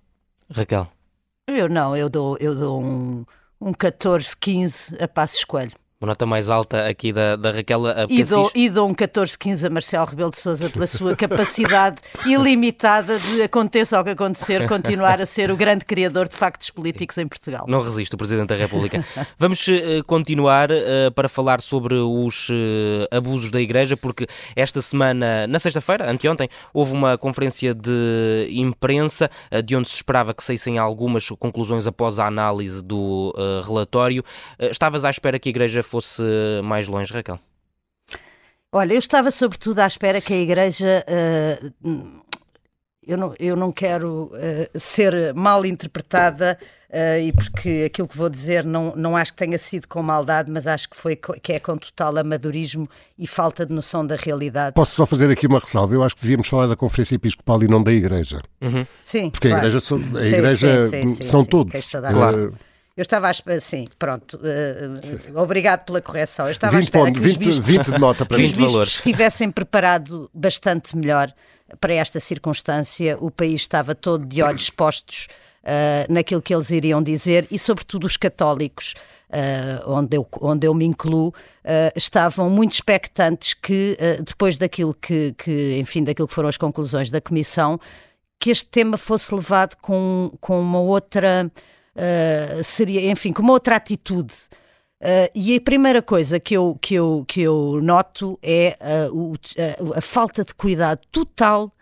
Raquel. 0.49 0.91
Eu 1.47 1.69
não, 1.69 1.95
eu 1.95 2.09
dou, 2.09 2.37
eu 2.41 2.53
dou 2.53 2.83
um, 2.83 3.25
um 3.59 3.73
14, 3.73 4.35
15 4.35 4.97
a 5.01 5.07
Passos 5.07 5.45
Coelho 5.45 5.80
uma 6.01 6.07
nota 6.07 6.25
mais 6.25 6.49
alta 6.49 6.87
aqui 6.87 7.13
da, 7.13 7.35
da 7.35 7.51
Raquel 7.51 7.83
e 8.09 8.23
dou, 8.23 8.51
e 8.55 8.69
dou 8.71 8.89
um 8.89 8.95
14-15 8.95 9.67
a 9.67 9.69
Marcelo 9.69 10.05
Rebelo 10.07 10.31
de 10.31 10.39
Sousa 10.39 10.67
pela 10.67 10.87
sua 10.87 11.15
capacidade 11.15 12.01
ilimitada 12.25 13.19
de 13.19 13.43
aconteça 13.43 14.01
o 14.01 14.03
que 14.03 14.09
acontecer, 14.09 14.67
continuar 14.67 15.21
a 15.21 15.27
ser 15.27 15.51
o 15.51 15.55
grande 15.55 15.85
criador 15.85 16.27
de 16.27 16.35
factos 16.35 16.71
políticos 16.71 17.19
em 17.19 17.27
Portugal. 17.27 17.65
Não 17.67 17.83
resisto, 17.83 18.15
o 18.15 18.17
Presidente 18.17 18.47
da 18.47 18.55
República. 18.55 19.05
Vamos 19.37 19.67
uh, 19.67 20.03
continuar 20.07 20.71
uh, 20.71 21.11
para 21.13 21.29
falar 21.29 21.61
sobre 21.61 21.93
os 21.93 22.49
uh, 22.49 23.15
abusos 23.15 23.51
da 23.51 23.61
Igreja, 23.61 23.95
porque 23.95 24.25
esta 24.55 24.81
semana, 24.81 25.45
na 25.45 25.59
sexta-feira, 25.59 26.09
anteontem, 26.09 26.49
houve 26.73 26.93
uma 26.93 27.15
conferência 27.15 27.75
de 27.75 28.47
imprensa 28.49 29.29
de 29.63 29.75
onde 29.75 29.87
se 29.87 29.95
esperava 29.97 30.33
que 30.33 30.43
saíssem 30.43 30.79
algumas 30.79 31.29
conclusões 31.37 31.85
após 31.85 32.17
a 32.17 32.25
análise 32.25 32.81
do 32.81 33.33
relatório. 33.63 34.23
estavas 34.59 35.05
à 35.05 35.11
espera 35.11 35.37
que 35.37 35.49
a 35.49 35.51
Igreja 35.51 35.83
fosse 35.91 36.23
mais 36.63 36.87
longe, 36.87 37.13
Raquel? 37.13 37.39
Olha, 38.71 38.93
eu 38.93 38.99
estava 38.99 39.29
sobretudo 39.31 39.79
à 39.79 39.87
espera 39.87 40.21
que 40.21 40.33
a 40.33 40.37
Igreja. 40.37 41.05
Uh, 41.05 42.21
eu, 43.05 43.17
não, 43.17 43.33
eu 43.37 43.55
não 43.55 43.71
quero 43.71 44.31
uh, 44.33 44.79
ser 44.79 45.33
mal 45.33 45.65
interpretada 45.65 46.57
uh, 46.89 47.19
e 47.19 47.33
porque 47.33 47.83
aquilo 47.87 48.07
que 48.07 48.15
vou 48.15 48.29
dizer 48.29 48.63
não, 48.63 48.95
não 48.95 49.17
acho 49.17 49.33
que 49.33 49.39
tenha 49.39 49.57
sido 49.57 49.89
com 49.89 50.01
maldade, 50.01 50.49
mas 50.49 50.67
acho 50.67 50.89
que, 50.89 50.95
foi, 50.95 51.17
que 51.17 51.51
é 51.51 51.59
com 51.59 51.77
total 51.77 52.17
amadorismo 52.17 52.87
e 53.17 53.27
falta 53.27 53.65
de 53.65 53.73
noção 53.73 54.07
da 54.07 54.15
realidade. 54.15 54.73
Posso 54.73 54.95
só 54.95 55.05
fazer 55.05 55.29
aqui 55.29 55.47
uma 55.47 55.59
ressalva? 55.59 55.93
Eu 55.93 56.03
acho 56.03 56.15
que 56.15 56.21
devíamos 56.21 56.47
falar 56.47 56.67
da 56.67 56.75
Conferência 56.75 57.15
Episcopal 57.15 57.61
e 57.63 57.67
não 57.67 57.83
da 57.83 57.91
Igreja. 57.91 58.41
Uhum. 58.61 58.85
Sim. 59.03 59.29
Porque 59.31 59.49
claro. 59.49 59.65
a 59.65 59.67
Igreja, 59.67 59.79
são, 59.81 59.97
a 59.97 60.25
igreja 60.25 60.89
sim, 60.89 61.07
sim, 61.07 61.15
sim, 61.15 61.23
são 61.23 61.43
todos. 61.43 61.73
Claro. 61.89 62.57
Eu 62.95 63.03
estava 63.03 63.29
a 63.29 63.31
esperar, 63.31 63.61
sim, 63.61 63.87
pronto, 63.97 64.37
uh, 64.37 65.39
obrigado 65.39 65.85
pela 65.85 66.01
correção. 66.01 66.45
Eu 66.45 66.51
estava 66.51 66.75
20 66.75 66.79
a 66.79 66.83
esperar 66.83 67.05
ponto, 67.05 67.13
que 67.13 67.19
20, 67.21 67.31
os 67.31 67.37
bispos, 67.37 67.65
20 67.65 67.91
de 67.91 67.99
nota 67.99 68.25
para 68.25 68.41
os 68.41 68.51
bispos 68.51 68.87
estivessem 68.89 69.49
preparado 69.49 70.29
bastante 70.33 70.95
melhor 70.97 71.33
para 71.79 71.93
esta 71.93 72.19
circunstância. 72.19 73.17
O 73.21 73.31
país 73.31 73.61
estava 73.61 73.95
todo 73.95 74.25
de 74.25 74.41
olhos 74.41 74.69
postos 74.69 75.27
uh, 75.63 76.11
naquilo 76.11 76.41
que 76.41 76.53
eles 76.53 76.69
iriam 76.69 77.01
dizer 77.01 77.47
e, 77.49 77.57
sobretudo, 77.57 78.05
os 78.05 78.17
católicos. 78.17 78.93
Uh, 79.29 79.89
onde, 79.89 80.17
eu, 80.17 80.27
onde 80.41 80.67
eu 80.67 80.73
me 80.73 80.83
incluo, 80.83 81.29
uh, 81.29 81.33
estavam 81.95 82.49
muito 82.49 82.73
expectantes 82.73 83.53
que, 83.53 83.97
uh, 83.97 84.21
depois 84.21 84.57
daquilo 84.57 84.93
que, 84.93 85.33
que, 85.37 85.77
enfim, 85.79 86.03
daquilo 86.03 86.27
que 86.27 86.33
foram 86.33 86.49
as 86.49 86.57
conclusões 86.57 87.09
da 87.09 87.21
Comissão, 87.21 87.79
que 88.37 88.51
este 88.51 88.65
tema 88.65 88.97
fosse 88.97 89.33
levado 89.33 89.77
com, 89.77 90.33
com 90.41 90.59
uma 90.59 90.81
outra 90.81 91.49
uh, 91.95 92.63
seria, 92.63 93.09
enfim, 93.11 93.33
com 93.33 93.41
uma 93.41 93.53
outra 93.53 93.75
atitude. 93.75 94.33
Uh, 95.01 95.31
e 95.33 95.55
a 95.55 95.61
primeira 95.61 96.01
coisa 96.01 96.39
que 96.39 96.55
eu, 96.55 96.77
que 96.81 96.93
eu, 96.93 97.25
que 97.27 97.41
eu 97.41 97.79
noto 97.81 98.37
é 98.41 98.77
uh, 99.09 99.15
o, 99.15 99.33
a 99.95 100.01
falta 100.01 100.43
de 100.43 100.53
cuidado 100.53 101.01
total 101.11 101.73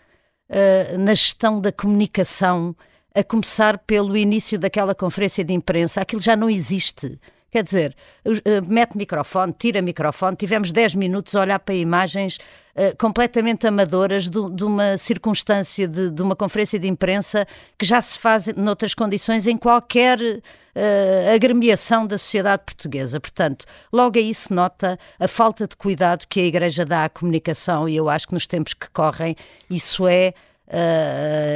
na 0.98 1.13
gestão 1.13 1.62
da 1.62 1.72
comunicação, 1.72 2.75
a 3.13 3.24
começar 3.24 3.78
pelo 3.78 4.18
início 4.18 4.58
daquela 4.58 4.96
conferência 4.96 5.44
de 5.44 5.54
imprensa. 5.54 6.01
Aquilo 6.01 6.20
já 6.20 6.36
não 6.36 6.50
existe. 6.50 7.20
Quer 7.51 7.63
dizer, 7.63 7.96
uh, 8.25 8.32
mete 8.68 8.96
microfone, 8.96 9.53
tira 9.58 9.82
microfone, 9.82 10.36
tivemos 10.36 10.72
10 10.72 10.94
minutos 10.96 11.36
a 11.36 11.41
olhar 11.41 11.60
para 11.60 11.74
imagens 11.74 12.38
uh, 12.75 12.96
completamente 12.98 13.65
amadoras 13.65 14.29
de, 14.29 14.50
de 14.51 14.63
uma 14.63 14.98
circunstância, 14.98 15.88
de, 15.88 16.12
de, 16.12 16.22
uma 16.22 16.36
conferência 16.36 16.77
de 16.77 16.88
imprensa 16.88 17.48
que 17.77 17.86
já 17.86 18.01
se 18.01 18.20
faz 18.20 18.46
noutras 18.56 18.94
condições 18.94 19.48
em 19.48 19.58
qualquer 19.58 20.20
uh, 20.20 21.34
agremiação 21.34 22.06
da 22.06 22.20
sociedade 22.20 22.63
portuguesa. 22.63 23.20
Portanto, 23.20 23.65
logo 23.91 24.20
aí 24.20 24.32
se 24.32 24.53
nota 24.53 25.00
a 25.20 25.27
falta 25.27 25.68
de 25.68 25.75
cuidado 25.75 26.25
que 26.29 26.39
a 26.39 26.46
Igreja 26.46 26.86
dá 26.86 27.06
à 27.06 27.10
comunicação 27.10 27.89
e 27.89 27.96
eu 27.96 28.10
acho 28.10 28.27
que 28.27 28.34
nos 28.36 28.46
tempos 28.46 28.75
que 28.75 28.89
correm 28.91 29.36
isso 29.70 30.08
é, 30.08 30.34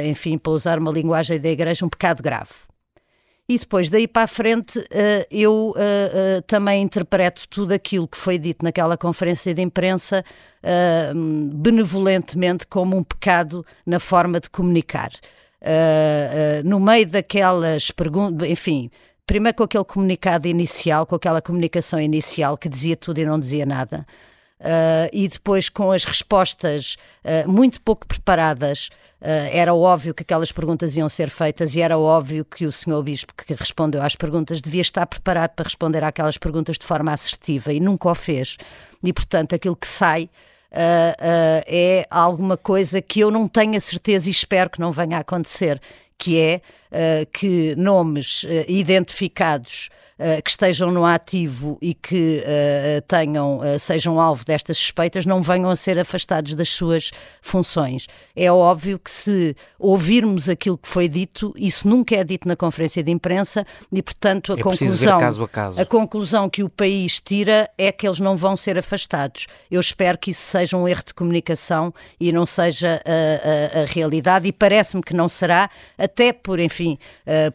enfim, 0.06 0.36
para 0.36 0.52
usar 0.52 0.76
uma 0.76 0.90
linguagem 0.90 1.38
da 1.40 1.48
Igreja, 1.48 1.86
um 1.86 1.88
pecado 1.88 2.20
grave 2.20 2.50
e 3.48 3.58
depois 3.58 3.90
daí 3.90 4.08
para 4.08 4.22
a 4.22 4.26
frente 4.26 4.78
uh, 4.78 5.26
eu 5.30 5.52
uh, 5.52 6.38
uh, 6.38 6.42
também 6.46 6.82
interpreto 6.82 7.46
tudo 7.48 7.72
aquilo 7.72 8.08
que 8.08 8.16
foi 8.16 8.38
dito 8.38 8.64
naquela 8.64 8.96
conferência 8.96 9.52
de 9.52 9.62
imprensa 9.62 10.24
benevolentemente 11.56 12.66
como 12.66 12.96
um 12.96 13.04
pecado 13.04 13.66
na 13.84 14.00
forma 14.00 14.40
de 14.40 14.48
comunicar. 14.48 15.10
no 16.64 16.80
meio 16.80 17.06
daquelas 17.06 17.90
perguntas, 17.90 18.48
enfim, 18.48 18.90
primeiro 19.26 19.58
com 19.58 19.64
aquele 19.64 19.84
comunicado 19.84 20.48
inicial, 20.48 21.04
com 21.04 21.16
aquela 21.16 21.42
comunicação 21.42 22.00
inicial 22.00 22.56
que 22.56 22.66
dizia 22.66 22.96
tudo 22.96 23.18
e 23.18 23.26
não 23.26 23.38
dizia 23.38 23.66
nada. 23.66 24.06
Uh, 24.60 25.10
e 25.12 25.26
depois 25.26 25.68
com 25.68 25.90
as 25.90 26.04
respostas 26.04 26.96
uh, 27.24 27.50
muito 27.50 27.82
pouco 27.82 28.06
preparadas, 28.06 28.88
uh, 29.20 29.50
era 29.52 29.74
óbvio 29.74 30.14
que 30.14 30.22
aquelas 30.22 30.52
perguntas 30.52 30.96
iam 30.96 31.08
ser 31.08 31.28
feitas 31.28 31.74
e 31.74 31.82
era 31.82 31.98
óbvio 31.98 32.44
que 32.44 32.64
o 32.64 32.70
senhor 32.70 33.02
Bispo 33.02 33.34
que 33.34 33.52
respondeu 33.52 34.00
às 34.00 34.14
perguntas 34.14 34.62
devia 34.62 34.80
estar 34.80 35.06
preparado 35.06 35.50
para 35.50 35.64
responder 35.64 36.04
àquelas 36.04 36.38
perguntas 36.38 36.78
de 36.78 36.86
forma 36.86 37.12
assertiva 37.12 37.72
e 37.72 37.80
nunca 37.80 38.08
o 38.08 38.14
fez. 38.14 38.56
E 39.02 39.12
portanto 39.12 39.54
aquilo 39.54 39.76
que 39.76 39.88
sai 39.88 40.30
é 41.66 42.04
alguma 42.10 42.56
coisa 42.56 43.00
que 43.00 43.20
eu 43.20 43.30
não 43.30 43.46
tenho 43.46 43.76
a 43.76 43.80
certeza 43.80 44.28
e 44.28 44.32
espero 44.32 44.68
que 44.68 44.80
não 44.80 44.90
venha 44.90 45.18
a 45.18 45.20
acontecer, 45.20 45.80
que 46.24 46.38
é 46.38 46.60
que 47.32 47.74
nomes 47.76 48.46
identificados 48.68 49.88
eh, 50.16 50.40
que 50.40 50.48
estejam 50.48 50.92
no 50.92 51.04
ativo 51.04 51.76
e 51.82 51.92
que 51.92 52.40
uh, 52.46 53.02
tenham, 53.08 53.58
uh, 53.58 53.80
sejam 53.80 54.20
alvo 54.20 54.44
destas 54.44 54.78
suspeitas 54.78 55.26
não 55.26 55.42
venham 55.42 55.68
a 55.68 55.74
ser 55.74 55.98
afastados 55.98 56.54
das 56.54 56.68
suas 56.68 57.10
funções. 57.42 58.06
É 58.36 58.50
óbvio 58.50 58.96
que 58.96 59.10
se 59.10 59.56
ouvirmos 59.76 60.48
aquilo 60.48 60.78
que 60.78 60.86
foi 60.86 61.08
dito, 61.08 61.52
isso 61.56 61.88
nunca 61.88 62.14
é 62.14 62.22
dito 62.22 62.46
na 62.46 62.54
conferência 62.54 63.02
de 63.02 63.10
imprensa 63.10 63.66
e, 63.90 64.00
portanto, 64.00 64.52
a 64.52 64.56
é 64.56 64.62
conclusão, 64.62 65.18
caso 65.18 65.42
a, 65.42 65.48
caso. 65.48 65.80
a 65.80 65.84
conclusão 65.84 66.48
que 66.48 66.62
o 66.62 66.68
país 66.68 67.20
tira 67.20 67.68
é 67.76 67.90
que 67.90 68.06
eles 68.06 68.20
não 68.20 68.36
vão 68.36 68.56
ser 68.56 68.78
afastados. 68.78 69.48
Eu 69.68 69.80
espero 69.80 70.16
que 70.16 70.30
isso 70.30 70.42
seja 70.42 70.76
um 70.76 70.86
erro 70.86 71.02
de 71.04 71.12
comunicação 71.12 71.92
e 72.20 72.30
não 72.30 72.46
seja 72.46 73.02
a, 73.04 73.80
a, 73.80 73.82
a 73.82 73.86
realidade 73.86 74.46
e 74.46 74.52
parece-me 74.52 75.02
que 75.02 75.12
não 75.12 75.28
será, 75.28 75.68
até 75.98 76.13
por, 76.32 76.58
enfim, 76.60 76.98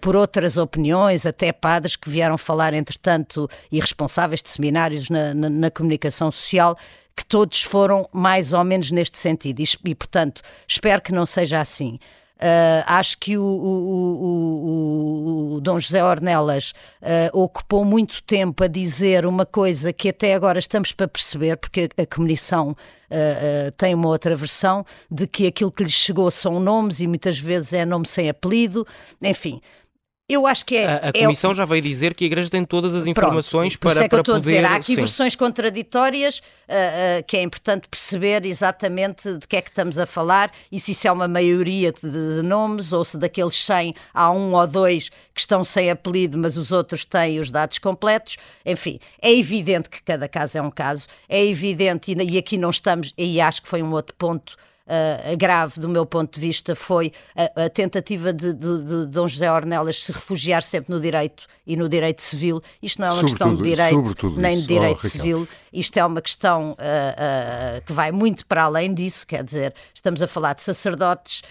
por 0.01 0.15
outras 0.15 0.57
opiniões, 0.57 1.25
até 1.25 1.51
padres 1.51 1.95
que 1.95 2.09
vieram 2.09 2.37
falar, 2.37 2.73
entretanto, 2.73 3.49
e 3.71 3.79
responsáveis 3.79 4.41
de 4.41 4.49
seminários 4.49 5.09
na, 5.09 5.33
na, 5.33 5.49
na 5.49 5.71
comunicação 5.71 6.31
social, 6.31 6.77
que 7.15 7.25
todos 7.25 7.63
foram 7.63 8.07
mais 8.13 8.53
ou 8.53 8.63
menos 8.63 8.91
neste 8.91 9.17
sentido. 9.17 9.59
E, 9.59 9.65
e 9.85 9.95
portanto, 9.95 10.41
espero 10.67 11.01
que 11.01 11.11
não 11.11 11.25
seja 11.25 11.59
assim. 11.59 11.99
Uh, 12.39 12.83
acho 12.87 13.17
que 13.17 13.37
o, 13.37 13.43
o, 13.43 14.23
o, 14.23 15.55
o, 15.55 15.61
Dom 15.61 15.77
José 15.77 16.01
Ornelas 16.01 16.71
uh, 17.01 17.37
ocupou 17.37 17.83
muito 17.83 18.23
tempo 18.23 18.63
a 18.63 18.67
dizer 18.67 19.25
uma 19.25 19.45
coisa 19.45 19.91
que 19.91 20.07
até 20.07 20.33
agora 20.33 20.57
estamos 20.57 20.93
para 20.93 21.05
perceber, 21.05 21.57
porque 21.57 21.89
a, 21.97 22.03
a 22.03 22.05
Comissão 22.05 22.69
uh, 22.71 23.71
tem 23.75 23.93
uma 23.93 24.07
outra 24.07 24.37
versão, 24.37 24.85
de 25.11 25.27
que 25.27 25.47
aquilo 25.47 25.69
que 25.69 25.83
lhes 25.83 25.91
chegou 25.91 26.31
são 26.31 26.61
nomes 26.61 27.01
e 27.01 27.07
muitas 27.07 27.37
vezes 27.37 27.73
é 27.73 27.85
nome 27.85 28.07
sem 28.07 28.29
apelido, 28.29 28.87
enfim. 29.21 29.59
Eu 30.29 30.45
acho 30.45 30.63
que 30.63 30.77
é. 30.77 30.85
A, 30.85 30.95
a 31.09 31.11
Comissão 31.11 31.51
é, 31.51 31.55
já 31.55 31.65
veio 31.65 31.81
dizer 31.81 32.13
que 32.13 32.23
a 32.23 32.27
Igreja 32.27 32.51
tem 32.51 32.63
todas 32.63 32.93
as 32.93 33.07
informações 33.07 33.75
Pronto, 33.75 33.95
para, 33.95 34.05
é 34.05 34.07
que 34.07 34.13
eu 34.13 34.19
estou 34.19 34.35
poder. 34.35 34.49
A 34.51 34.61
dizer. 34.61 34.65
Há 34.65 34.75
aqui 34.75 34.93
sim. 34.93 34.95
versões 34.95 35.35
contraditórias 35.35 36.37
uh, 36.37 36.41
uh, 37.21 37.23
que 37.25 37.35
é 37.35 37.41
importante 37.41 37.87
perceber 37.87 38.45
exatamente 38.45 39.33
de 39.39 39.47
que 39.47 39.57
é 39.57 39.61
que 39.61 39.69
estamos 39.69 39.97
a 39.97 40.05
falar 40.05 40.51
e 40.71 40.79
se 40.79 40.91
isso 40.91 41.07
é 41.07 41.11
uma 41.11 41.27
maioria 41.27 41.91
de, 41.91 42.07
de, 42.07 42.43
nomes 42.43 42.93
ou 42.93 43.03
se 43.03 43.17
daqueles 43.17 43.55
100 43.55 43.95
há 44.13 44.29
um 44.29 44.53
ou 44.53 44.67
dois 44.67 45.09
que 45.33 45.39
estão 45.39 45.63
sem 45.63 45.89
apelido, 45.89 46.37
mas 46.37 46.57
os 46.57 46.71
outros 46.71 47.05
têm 47.05 47.39
os 47.39 47.49
dados 47.49 47.79
completos. 47.79 48.37
Enfim, 48.63 48.99
é 49.19 49.33
evidente 49.33 49.89
que 49.89 50.03
cada 50.03 50.27
caso 50.27 50.59
é 50.59 50.61
um 50.61 50.69
caso, 50.69 51.07
é 51.27 51.43
evidente, 51.43 52.11
e, 52.11 52.33
e 52.33 52.37
aqui 52.37 52.55
não 52.55 52.69
estamos, 52.69 53.15
e 53.17 53.41
acho 53.41 53.63
que 53.63 53.67
foi 53.67 53.81
um 53.81 53.91
outro 53.93 54.13
ponto 54.15 54.55
uh, 54.89 55.37
grave 55.37 55.79
do 55.79 55.87
meu 55.87 56.05
ponto 56.05 56.33
de 56.33 56.39
vista 56.39 56.75
foi 56.75 57.13
a, 57.35 57.65
a 57.65 57.69
tentativa 57.69 58.33
de, 58.33 58.53
de, 58.53 58.83
de, 58.83 59.05
Dom 59.07 59.27
José 59.27 59.51
Ornelas 59.51 60.03
se 60.03 60.11
refugiar 60.11 60.63
sempre 60.63 60.93
no 60.93 60.99
direito 60.99 61.45
e 61.65 61.75
no 61.77 61.87
direito 61.87 62.21
civil. 62.21 62.61
Isto 62.81 63.01
não 63.01 63.09
é 63.09 63.11
uma 63.13 63.23
questão 63.23 63.55
de 63.55 63.61
direito 63.61 64.29
nem 64.37 64.59
de 64.59 64.67
direito 64.67 65.05
oh, 65.05 65.09
civil, 65.09 65.47
isto 65.71 65.97
é 65.97 66.05
uma 66.05 66.21
questão 66.21 66.71
uh, 66.71 66.73
uh, 66.73 67.81
que 67.85 67.93
vai 67.93 68.11
muito 68.11 68.45
para 68.45 68.63
além 68.63 68.93
disso, 68.93 69.25
quer 69.27 69.43
dizer, 69.43 69.73
estamos 69.93 70.21
a 70.21 70.27
falar 70.27 70.53
de 70.53 70.63
sacerdotes 70.63 71.43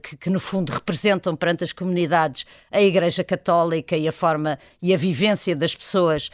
que, 0.00 0.16
que, 0.16 0.30
no 0.30 0.40
fundo 0.40 0.72
representam 0.72 1.36
perante 1.36 1.62
as 1.62 1.72
comunidades 1.72 2.44
a 2.72 2.80
Igreja 2.80 3.22
Católica 3.22 3.96
e 3.96 4.08
a 4.08 4.12
forma 4.12 4.58
e 4.82 4.92
a 4.92 4.96
vivência 4.96 5.54
das 5.54 5.74
pessoas 5.74 6.30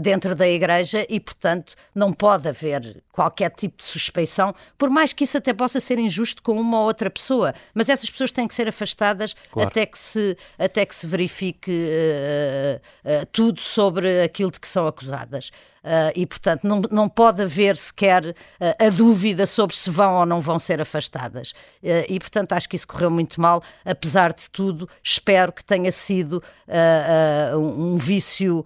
dentro 0.00 0.34
da 0.34 0.48
Igreja 0.48 1.06
e, 1.08 1.20
portanto, 1.20 1.74
não 1.94 2.12
pode 2.12 2.48
haver 2.48 3.02
qualquer 3.12 3.50
tipo 3.50 3.76
de 3.76 3.84
suspeição, 3.84 4.54
por 4.78 4.88
mais 4.88 5.12
que 5.12 5.24
isso 5.24 5.36
até 5.36 5.52
possa 5.52 5.78
ser 5.78 5.98
injusto 5.98 6.42
com 6.42 6.58
uma 6.58 6.80
ou 6.80 6.86
outra 6.86 7.10
pessoa, 7.10 7.54
mas 7.74 7.90
essas 7.90 8.10
pessoas 8.10 8.32
têm 8.32 8.48
que 8.48 8.54
ser 8.54 8.66
afastadas 8.66 9.34
claro. 9.52 9.68
até, 9.68 9.84
que 9.84 9.98
se, 9.98 10.36
até 10.58 10.86
que 10.86 10.94
se 10.94 11.06
verifique 11.06 11.70
uh, 11.70 12.80
uh, 13.22 13.26
tudo 13.30 13.60
sobre 13.60 14.22
aquilo 14.22 14.50
de 14.50 14.58
que 14.58 14.66
são 14.66 14.86
acusadas. 14.86 15.50
Uh, 15.82 16.14
e, 16.14 16.24
portanto, 16.24 16.62
não, 16.62 16.80
não 16.92 17.08
pode 17.08 17.42
haver 17.42 17.76
sequer 17.76 18.24
uh, 18.24 18.34
a 18.78 18.88
dúvida 18.88 19.48
sobre 19.48 19.74
se 19.74 19.90
vão 19.90 20.14
ou 20.14 20.24
não 20.24 20.40
vão 20.40 20.56
ser 20.58 20.80
afastadas. 20.80 21.50
Uh, 21.82 22.06
e, 22.08 22.20
portanto, 22.20 22.52
acho 22.52 22.68
que 22.68 22.76
isso 22.76 22.86
correu 22.86 23.10
muito 23.10 23.40
mal. 23.40 23.60
Apesar 23.84 24.32
de 24.32 24.48
tudo, 24.48 24.88
espero 25.02 25.52
que 25.52 25.64
tenha 25.64 25.90
sido 25.90 26.42
um 27.54 27.96
vício 27.96 28.64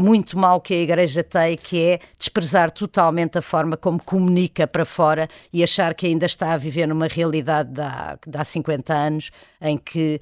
muito 0.00 0.38
mau 0.38 0.60
que 0.60 0.72
a 0.72 0.76
Igreja 0.76 1.22
tem, 1.22 1.56
que 1.56 1.82
é 1.82 2.00
desprezar 2.18 2.70
totalmente 2.70 3.36
a 3.36 3.42
forma 3.42 3.76
como 3.76 4.02
comunica 4.02 4.66
para 4.66 4.84
fora 4.84 5.28
e 5.52 5.62
achar 5.62 5.94
que 5.94 6.06
ainda 6.06 6.26
está 6.26 6.52
a 6.52 6.56
viver 6.56 6.86
numa 6.86 7.06
realidade 7.06 7.70
de 7.72 7.80
há, 7.80 8.18
de 8.26 8.38
há 8.38 8.44
50 8.44 8.94
anos 8.94 9.30
em 9.60 9.76
que 9.76 10.20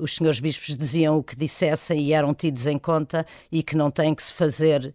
os 0.00 0.16
senhores 0.16 0.40
bispos 0.40 0.76
diziam 0.76 1.18
o 1.18 1.22
que 1.22 1.36
dissessem 1.36 2.00
e 2.00 2.12
eram 2.12 2.34
tidos 2.34 2.66
em 2.66 2.78
conta 2.78 3.24
e 3.50 3.62
que 3.62 3.76
não 3.76 3.90
tem 3.90 4.14
que 4.14 4.22
se 4.22 4.32
fazer 4.32 4.92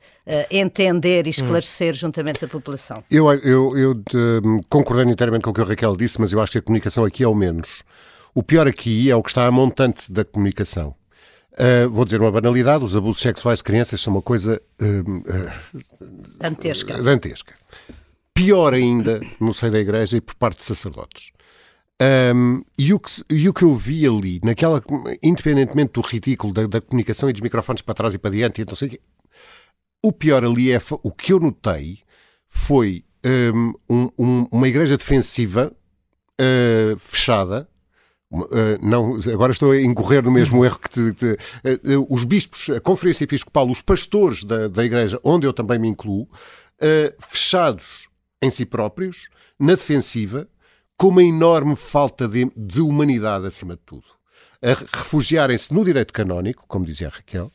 entender 0.58 1.28
e 1.28 1.30
esclarecer 1.30 1.94
hum. 1.94 1.98
juntamente 1.98 2.44
a 2.46 2.48
população. 2.48 3.04
Eu, 3.10 3.32
eu, 3.32 3.78
eu 3.78 3.94
de, 3.94 4.64
concordei 4.70 5.06
inteiramente 5.06 5.44
com 5.44 5.52
o 5.52 5.54
que 5.54 5.62
a 5.62 5.66
Raquel 5.66 5.96
disse, 5.96 6.20
mas 6.20 6.32
eu 6.32 6.42
acho 6.42 6.52
que 6.52 6.58
a 6.58 6.62
comunicação 6.62 7.06
aqui 7.06 7.24
é 7.24 7.28
o 7.28 7.36
menos. 7.36 7.84
O 8.34 8.44
pior 8.44 8.68
aqui 8.68 9.10
é 9.10 9.16
o 9.16 9.24
que 9.24 9.30
está 9.30 9.48
a 9.48 9.52
montante 9.52 10.12
da 10.12 10.26
comunicação. 10.26 10.96
Uh, 11.54 11.90
vou 11.90 12.04
dizer 12.04 12.20
uma 12.20 12.32
banalidade: 12.32 12.84
os 12.84 12.96
abusos 12.96 13.22
sexuais 13.22 13.60
de 13.60 13.64
crianças 13.64 14.02
são 14.02 14.14
uma 14.14 14.22
coisa 14.22 14.62
uh, 14.82 15.12
uh, 15.12 16.06
dantesca. 16.38 17.02
dantesca. 17.02 17.54
Pior 18.34 18.74
ainda 18.74 19.22
no 19.40 19.54
seio 19.54 19.72
da 19.72 19.80
igreja 19.80 20.18
e 20.18 20.22
por 20.22 20.36
parte 20.36 20.58
de 20.58 20.66
sacerdotes. 20.66 21.32
Um, 22.36 22.62
e, 22.78 22.94
o 22.94 23.00
que, 23.00 23.10
e 23.30 23.48
o 23.48 23.54
que 23.54 23.64
eu 23.64 23.74
vi 23.74 24.06
ali, 24.06 24.42
naquela, 24.44 24.84
independentemente 25.24 25.94
do 25.94 26.02
ridículo 26.02 26.52
da, 26.52 26.68
da 26.68 26.82
comunicação 26.82 27.30
e 27.30 27.32
dos 27.32 27.42
microfones 27.42 27.82
para 27.82 27.94
trás 27.94 28.14
e 28.14 28.18
para 28.18 28.32
diante, 28.32 28.62
e 28.62 28.66
não 28.66 28.76
sei, 28.76 29.00
o 30.08 30.12
pior 30.12 30.44
ali 30.46 30.72
é 30.72 30.80
o 31.04 31.12
que 31.12 31.34
eu 31.34 31.40
notei 31.40 32.00
foi 32.48 33.04
um, 33.90 34.14
um, 34.18 34.48
uma 34.52 34.68
igreja 34.68 34.98
defensiva 34.98 35.72
uh, 36.40 36.98
fechada. 37.00 37.68
Uh, 38.32 38.78
não, 38.82 39.18
agora 39.34 39.52
estou 39.52 39.72
a 39.72 39.82
incorrer 39.82 40.24
no 40.24 40.32
mesmo 40.32 40.64
erro 40.66 40.80
que 40.80 40.90
te, 40.90 41.14
te, 41.14 41.26
uh, 41.34 42.08
os 42.10 42.24
bispos, 42.24 42.70
a 42.70 42.80
Conferência 42.80 43.24
Episcopal, 43.24 43.70
os 43.70 43.82
pastores 43.82 44.44
da, 44.44 44.68
da 44.68 44.84
igreja, 44.84 45.20
onde 45.24 45.48
eu 45.48 45.54
também 45.54 45.80
me 45.80 45.88
incluo, 45.88 46.28
fechados 47.20 48.10
em 48.42 48.50
si 48.50 48.66
próprios, 48.66 49.30
na 49.58 49.74
defensiva, 49.76 50.48
com 50.98 51.08
uma 51.08 51.24
enorme 51.24 51.76
falta 51.76 52.28
de, 52.28 52.52
de 52.56 52.82
humanidade 52.82 53.48
acima 53.48 53.76
de 53.76 53.82
tudo. 53.86 54.06
A 54.62 54.98
refugiarem-se 54.98 55.74
no 55.74 55.86
direito 55.86 56.14
canónico, 56.14 56.66
como 56.68 56.86
dizia 56.86 57.08
a 57.08 57.12
Raquel, 57.12 57.52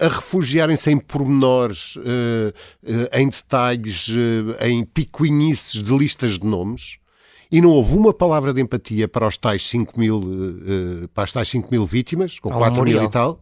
a 0.00 0.08
refugiarem-se 0.08 0.90
em 0.90 0.98
pormenores, 0.98 1.96
uh, 1.96 2.00
uh, 2.02 3.08
em 3.12 3.28
detalhes, 3.28 4.08
em 4.60 4.84
picuinices 4.84 5.82
de 5.82 5.96
listas 5.96 6.38
de 6.38 6.46
nomes, 6.46 6.98
e 7.50 7.60
não 7.60 7.70
houve 7.70 7.96
uma 7.96 8.12
palavra 8.12 8.52
de 8.52 8.60
empatia 8.60 9.06
para 9.06 9.26
os 9.26 9.36
tais 9.36 9.66
5 9.68 9.98
mil, 9.98 10.20
para 11.14 11.24
as 11.24 11.32
tais 11.32 11.48
5 11.48 11.68
mil 11.70 11.86
vítimas, 11.86 12.38
com 12.40 12.52
há 12.52 12.56
4 12.56 12.80
um 12.80 12.84
mil 12.84 13.04
e 13.04 13.10
tal. 13.10 13.40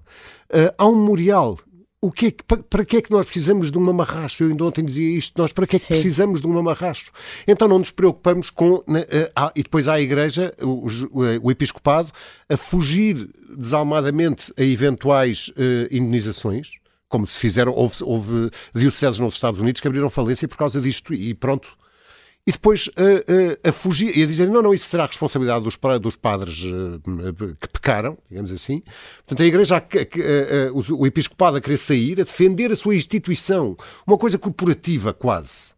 há 0.76 0.86
um 0.86 0.96
memorial 0.96 1.58
o 2.02 2.10
que 2.10 2.26
é 2.26 2.30
que, 2.32 2.42
para, 2.42 2.84
que 2.84 2.96
é 2.96 3.00
que 3.00 3.12
nós 3.12 3.24
precisamos 3.24 3.70
de 3.70 3.78
um 3.78 3.80
mamarracho? 3.80 4.42
Eu 4.42 4.48
ainda 4.48 4.64
ontem 4.64 4.84
dizia 4.84 5.16
isto, 5.16 5.40
nós 5.40 5.52
para 5.52 5.68
que 5.68 5.76
é 5.76 5.78
que 5.78 5.86
Sim. 5.86 5.94
precisamos 5.94 6.40
de 6.40 6.46
um 6.48 6.52
mamarracho? 6.52 7.12
Então 7.46 7.68
não 7.68 7.78
nos 7.78 7.92
preocupamos 7.92 8.50
com... 8.50 8.74
Uh, 8.74 8.80
uh, 8.80 9.52
e 9.54 9.62
depois 9.62 9.86
há 9.86 9.94
a 9.94 10.00
Igreja, 10.00 10.52
o, 10.60 10.88
o, 10.88 11.22
o, 11.44 11.50
Episcopado, 11.52 12.10
a 12.48 12.56
fugir 12.56 13.30
desalmadamente 13.56 14.52
a 14.58 14.62
eventuais 14.64 15.50
uh, 15.50 15.86
indenizações, 15.92 16.72
como 17.08 17.24
se 17.24 17.38
fizeram, 17.38 17.72
houve, 17.72 18.02
houve 18.02 18.50
dioceses 18.74 19.20
nos 19.20 19.34
Estados 19.34 19.60
Unidos 19.60 19.80
que 19.80 19.86
abriram 19.86 20.10
falência 20.10 20.48
por 20.48 20.56
causa 20.56 20.80
disto 20.80 21.14
e 21.14 21.32
pronto, 21.34 21.78
e 22.46 22.52
depois 22.52 22.90
a, 22.96 23.66
a, 23.66 23.70
a 23.70 23.72
fugir 23.72 24.16
e 24.16 24.22
a 24.22 24.26
dizer 24.26 24.48
não, 24.48 24.62
não, 24.62 24.74
isso 24.74 24.88
será 24.88 25.04
a 25.04 25.06
responsabilidade 25.06 25.64
dos, 25.64 25.78
dos 26.00 26.16
padres 26.16 26.62
uh, 26.64 27.00
que 27.60 27.68
pecaram, 27.68 28.18
digamos 28.28 28.50
assim. 28.50 28.82
Portanto, 29.18 29.42
a 29.42 29.46
Igreja, 29.46 29.76
a, 29.76 30.72
o 30.72 31.06
Episcopado 31.06 31.56
a 31.56 31.60
querer 31.60 31.76
sair, 31.76 32.20
a 32.20 32.24
defender 32.24 32.72
a 32.72 32.76
sua 32.76 32.94
instituição, 32.94 33.76
uma 34.06 34.18
coisa 34.18 34.38
corporativa 34.38 35.12
quase. 35.12 35.72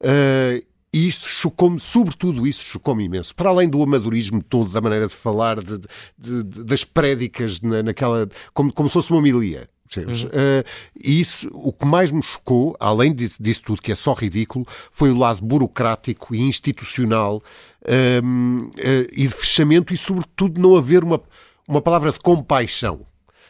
Uh, 0.00 0.64
E 0.94 1.06
isto 1.06 1.26
chocou-me, 1.26 1.80
sobretudo 1.80 2.46
isso 2.46 2.62
chocou-me 2.64 3.04
imenso. 3.04 3.34
Para 3.34 3.48
além 3.48 3.66
do 3.66 3.82
amadorismo 3.82 4.42
todo, 4.42 4.70
da 4.70 4.80
maneira 4.80 5.06
de 5.06 5.14
falar, 5.14 5.62
de, 5.62 5.78
de, 6.18 6.42
de, 6.42 6.64
das 6.64 6.84
prédicas 6.84 7.62
na, 7.62 7.82
naquela. 7.82 8.28
como, 8.52 8.70
como 8.70 8.90
se 8.90 8.92
fosse 8.92 9.10
uma 9.10 9.18
homilia. 9.20 9.70
Uhum. 10.00 10.28
Uh, 10.28 10.64
e 11.02 11.20
isso, 11.20 11.48
o 11.52 11.72
que 11.72 11.84
mais 11.84 12.10
me 12.10 12.22
chocou, 12.22 12.76
além 12.78 13.14
disso, 13.14 13.36
disso, 13.40 13.62
tudo, 13.62 13.82
que 13.82 13.92
é 13.92 13.94
só 13.94 14.12
ridículo, 14.12 14.66
foi 14.90 15.10
o 15.10 15.16
lado 15.16 15.44
burocrático 15.44 16.34
e 16.34 16.40
institucional 16.40 17.36
uh, 17.36 18.64
uh, 18.64 18.72
e 19.12 19.26
de 19.26 19.34
fechamento 19.34 19.92
e, 19.92 19.96
sobretudo, 19.96 20.60
não 20.60 20.76
haver 20.76 21.04
uma, 21.04 21.20
uma 21.68 21.80
palavra 21.80 22.12
de 22.12 22.20
compaixão. 22.20 23.06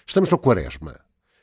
Estamos 0.06 0.28
na 0.28 0.38
quaresma 0.38 1.00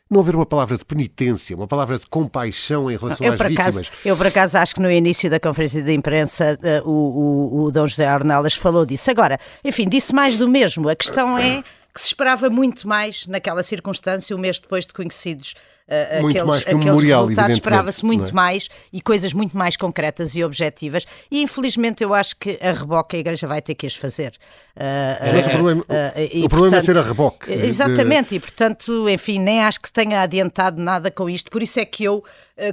não 0.09 0.21
haver 0.21 0.35
uma 0.35 0.45
palavra 0.45 0.75
de 0.75 0.83
penitência, 0.83 1.55
uma 1.55 1.67
palavra 1.67 1.99
de 1.99 2.07
compaixão 2.07 2.89
em 2.89 2.97
relação 2.97 3.27
eu, 3.27 3.33
às 3.33 3.39
acaso, 3.39 3.77
vítimas. 3.77 3.91
Eu, 4.03 4.17
por 4.17 4.25
acaso, 4.25 4.57
acho 4.57 4.73
que 4.73 4.81
no 4.81 4.91
início 4.91 5.29
da 5.29 5.39
conferência 5.39 5.83
de 5.83 5.93
imprensa 5.93 6.57
uh, 6.83 6.89
o, 6.89 7.61
o, 7.61 7.63
o 7.65 7.71
Dom 7.71 7.85
José 7.85 8.07
Arnelas 8.07 8.55
falou 8.55 8.85
disso. 8.85 9.11
Agora, 9.11 9.39
enfim, 9.63 9.87
disse 9.87 10.13
mais 10.13 10.37
do 10.37 10.49
mesmo. 10.49 10.89
A 10.89 10.95
questão 10.95 11.37
é 11.37 11.63
que 11.93 11.99
se 11.99 12.07
esperava 12.07 12.49
muito 12.49 12.87
mais 12.87 13.25
naquela 13.27 13.63
circunstância, 13.63 14.35
um 14.35 14.39
mês 14.39 14.59
depois 14.59 14.85
de 14.85 14.93
conhecidos 14.93 15.55
uh, 15.87 16.21
muito 16.21 16.37
aqueles, 16.37 16.47
mais 16.47 16.63
que 16.63 16.69
aqueles 16.69 16.85
memorial, 16.85 17.21
resultados, 17.23 17.53
esperava-se 17.53 18.05
muito 18.05 18.29
é? 18.29 18.31
mais 18.31 18.69
e 18.93 19.01
coisas 19.01 19.33
muito 19.33 19.57
mais 19.57 19.75
concretas 19.75 20.35
e 20.35 20.43
objetivas. 20.43 21.05
E 21.31 21.41
infelizmente 21.41 22.03
eu 22.03 22.13
acho 22.13 22.35
que 22.37 22.59
a 22.61 22.71
reboque 22.71 23.15
a 23.15 23.19
Igreja 23.19 23.47
vai 23.47 23.61
ter 23.61 23.75
que 23.75 23.87
as 23.87 23.95
fazer. 23.95 24.33
Uh, 24.75 25.35
Mas 25.35 25.45
uh, 25.45 25.49
o 25.49 25.51
problema, 25.51 25.81
e, 25.81 26.45
o 26.45 26.49
problema 26.49 26.49
portanto, 26.49 26.73
é 26.75 26.81
ser 26.81 26.97
a 26.97 27.01
reboque. 27.01 27.51
Exatamente, 27.51 28.29
de... 28.29 28.35
e 28.35 28.39
portanto, 28.39 29.09
enfim, 29.09 29.39
nem 29.39 29.63
acho 29.63 29.81
que 29.81 29.91
tenha 29.91 30.21
adiantado 30.21 30.81
nada 30.81 31.09
com 31.09 31.29
isto. 31.29 31.49
Por 31.49 31.63
isso 31.63 31.79
é 31.79 31.85
que 31.85 32.03
eu 32.03 32.23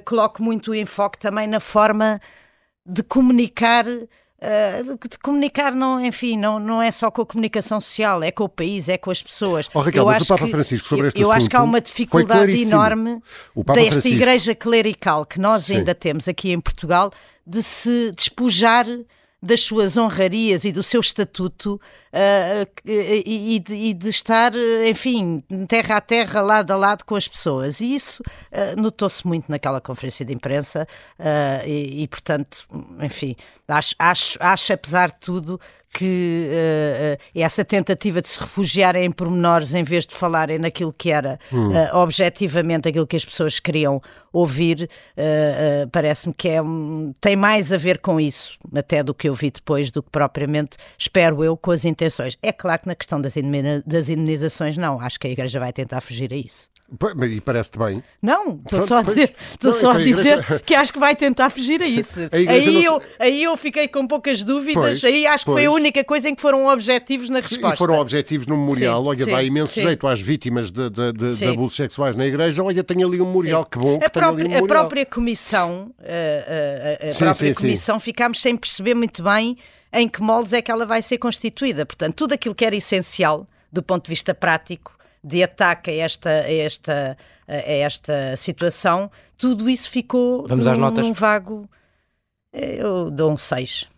coloco 0.04 0.42
muito 0.42 0.72
o 0.72 0.74
enfoque 0.74 1.16
também 1.18 1.46
na 1.46 1.60
forma 1.60 2.20
de 2.84 3.02
comunicar 3.02 3.84
Uh, 4.38 4.98
de 5.08 5.18
comunicar, 5.18 5.74
não, 5.74 5.98
enfim, 6.04 6.36
não, 6.36 6.58
não 6.58 6.82
é 6.82 6.90
só 6.90 7.10
com 7.10 7.22
a 7.22 7.26
comunicação 7.26 7.80
social, 7.80 8.22
é 8.22 8.30
com 8.30 8.44
o 8.44 8.48
país, 8.48 8.86
é 8.86 8.98
com 8.98 9.10
as 9.10 9.22
pessoas. 9.22 9.66
Oh, 9.72 9.80
Raquel, 9.80 10.02
eu 10.02 10.06
mas 10.06 10.22
o 10.22 10.26
Papa 10.26 10.46
Francisco 10.46 10.86
sobre 10.86 11.08
este 11.08 11.18
eu. 11.18 11.28
Eu 11.28 11.32
acho 11.32 11.48
que 11.48 11.56
há 11.56 11.62
uma 11.62 11.80
dificuldade 11.80 12.62
enorme 12.62 13.22
desta 13.56 13.92
Francisco... 13.92 14.08
igreja 14.08 14.54
clerical 14.54 15.24
que 15.24 15.40
nós 15.40 15.64
Sim. 15.64 15.78
ainda 15.78 15.94
temos 15.94 16.28
aqui 16.28 16.52
em 16.52 16.60
Portugal 16.60 17.10
de 17.46 17.62
se 17.62 18.12
despojar 18.12 18.86
das 19.46 19.62
suas 19.62 19.96
honrarias 19.96 20.64
e 20.64 20.72
do 20.72 20.82
seu 20.82 21.00
estatuto 21.00 21.80
uh, 22.12 22.80
e, 22.84 23.58
de, 23.60 23.74
e, 23.74 23.94
de, 23.94 24.08
estar, 24.08 24.52
enfim, 24.86 25.42
terra 25.68 25.96
a 25.96 26.00
terra, 26.00 26.40
lado 26.42 26.72
a 26.72 26.76
lado 26.76 27.04
com 27.04 27.14
as 27.14 27.26
pessoas. 27.26 27.80
E 27.80 27.94
isso 27.94 28.22
uh, 28.22 28.80
notou-se 28.80 29.26
muito 29.26 29.50
naquela 29.50 29.80
conferência 29.80 30.24
de 30.24 30.34
imprensa 30.34 30.86
uh, 31.18 31.66
e, 31.66 32.02
e, 32.02 32.08
portanto, 32.08 32.66
enfim, 33.00 33.36
acho, 33.68 33.94
acho, 33.98 34.38
acho, 34.40 34.72
apesar 34.72 35.08
de 35.10 35.20
tudo, 35.20 35.60
que 35.92 36.48
uh, 36.50 37.22
essa 37.34 37.64
tentativa 37.64 38.20
de 38.20 38.28
se 38.28 38.38
refugiarem 38.38 39.04
em 39.04 39.10
pormenores 39.10 39.72
em 39.74 39.82
vez 39.82 40.06
de 40.06 40.14
falarem 40.14 40.58
naquilo 40.58 40.92
que 40.92 41.10
era 41.10 41.38
hum. 41.52 41.70
uh, 41.70 41.96
objetivamente 41.96 42.88
aquilo 42.88 43.06
que 43.06 43.16
as 43.16 43.24
pessoas 43.24 43.58
queriam 43.58 44.02
ouvir, 44.32 44.90
uh, 45.16 45.88
parece-me 45.90 46.34
que 46.34 46.48
é, 46.48 46.60
um, 46.60 47.14
tem 47.20 47.34
mais 47.34 47.72
a 47.72 47.78
ver 47.78 47.98
com 47.98 48.20
isso, 48.20 48.58
até 48.74 49.02
do 49.02 49.14
que 49.14 49.28
eu 49.28 49.34
vi 49.34 49.50
depois, 49.50 49.90
do 49.90 50.02
que 50.02 50.10
propriamente, 50.10 50.76
espero 50.98 51.42
eu, 51.42 51.56
com 51.56 51.70
as 51.70 51.86
intenções. 51.86 52.36
É 52.42 52.52
claro 52.52 52.82
que 52.82 52.88
na 52.88 52.94
questão 52.94 53.18
das, 53.18 53.36
indenizações, 53.36 54.76
não, 54.76 55.00
acho 55.00 55.18
que 55.18 55.26
a 55.26 55.30
Igreja 55.30 55.58
vai 55.58 55.72
tentar 55.72 56.02
fugir 56.02 56.32
a 56.32 56.36
isso. 56.36 56.75
E 57.28 57.40
parece-te 57.40 57.78
bem. 57.78 58.02
Não, 58.22 58.60
estou 58.64 58.80
só 58.82 58.98
a 58.98 59.02
dizer, 59.02 59.34
estou 59.50 59.72
só 59.72 59.90
a 59.90 59.98
dizer 59.98 60.38
igreja... 60.38 60.62
que 60.64 60.72
acho 60.72 60.92
que 60.92 61.00
vai 61.00 61.16
tentar 61.16 61.50
fugir 61.50 61.82
a 61.82 61.86
isso. 61.86 62.20
A 62.30 62.36
aí, 62.36 62.74
não... 62.74 62.80
eu, 62.80 63.02
aí 63.18 63.42
eu 63.42 63.56
fiquei 63.56 63.88
com 63.88 64.06
poucas 64.06 64.44
dúvidas, 64.44 65.00
pois, 65.00 65.04
aí 65.04 65.26
acho 65.26 65.44
que 65.44 65.50
pois. 65.50 65.64
foi 65.64 65.66
a 65.66 65.70
única 65.70 66.04
coisa 66.04 66.28
em 66.28 66.34
que 66.34 66.40
foram 66.40 66.66
objetivos 66.66 67.28
na 67.28 67.40
resposta. 67.40 67.74
E 67.74 67.76
foram 67.76 67.98
objetivos 67.98 68.46
no 68.46 68.56
memorial. 68.56 69.02
Sim, 69.02 69.08
olha, 69.08 69.24
sim, 69.24 69.30
dá 69.30 69.42
imenso 69.42 69.72
sim. 69.72 69.82
jeito 69.82 70.06
às 70.06 70.20
vítimas 70.20 70.70
de, 70.70 70.88
de, 70.88 71.12
de, 71.12 71.34
de, 71.36 71.44
abusos 71.44 71.76
sexuais 71.76 72.14
na 72.14 72.24
igreja. 72.24 72.62
Olha, 72.62 72.84
tem 72.84 73.02
ali 73.02 73.20
um 73.20 73.26
memorial, 73.26 73.64
que 73.64 73.78
bom. 73.78 73.98
Que 73.98 74.04
a, 74.04 74.10
própria, 74.10 74.48
um 74.48 74.64
a 74.64 74.66
própria 74.66 75.06
comissão, 75.06 75.90
a, 75.98 77.06
a, 77.06 77.10
a 77.10 77.14
própria 77.14 77.54
comissão, 77.54 77.98
ficámos 77.98 78.40
sem 78.40 78.56
perceber 78.56 78.94
muito 78.94 79.22
bem 79.22 79.56
em 79.92 80.08
que 80.08 80.22
moldes 80.22 80.52
é 80.52 80.62
que 80.62 80.70
ela 80.70 80.86
vai 80.86 81.02
ser 81.02 81.18
constituída. 81.18 81.84
Portanto, 81.84 82.14
tudo 82.14 82.34
aquilo 82.34 82.54
que 82.54 82.64
era 82.64 82.76
essencial 82.76 83.46
do 83.72 83.82
ponto 83.82 84.04
de 84.04 84.10
vista 84.10 84.34
prático 84.34 84.95
de 85.26 85.42
ataque 85.42 85.90
a 85.90 85.94
esta, 85.94 86.30
a 86.30 86.52
esta, 86.52 87.18
a 87.48 87.54
esta 87.72 88.36
situação, 88.36 89.10
tudo 89.36 89.68
isso 89.68 89.90
ficou 89.90 90.46
Vamos 90.46 90.66
num, 90.66 90.72
às 90.72 90.78
notas. 90.78 91.04
num 91.04 91.12
vago. 91.12 91.68
Eu 92.52 93.10
dou 93.10 93.32
um 93.32 93.36
6 93.36 93.88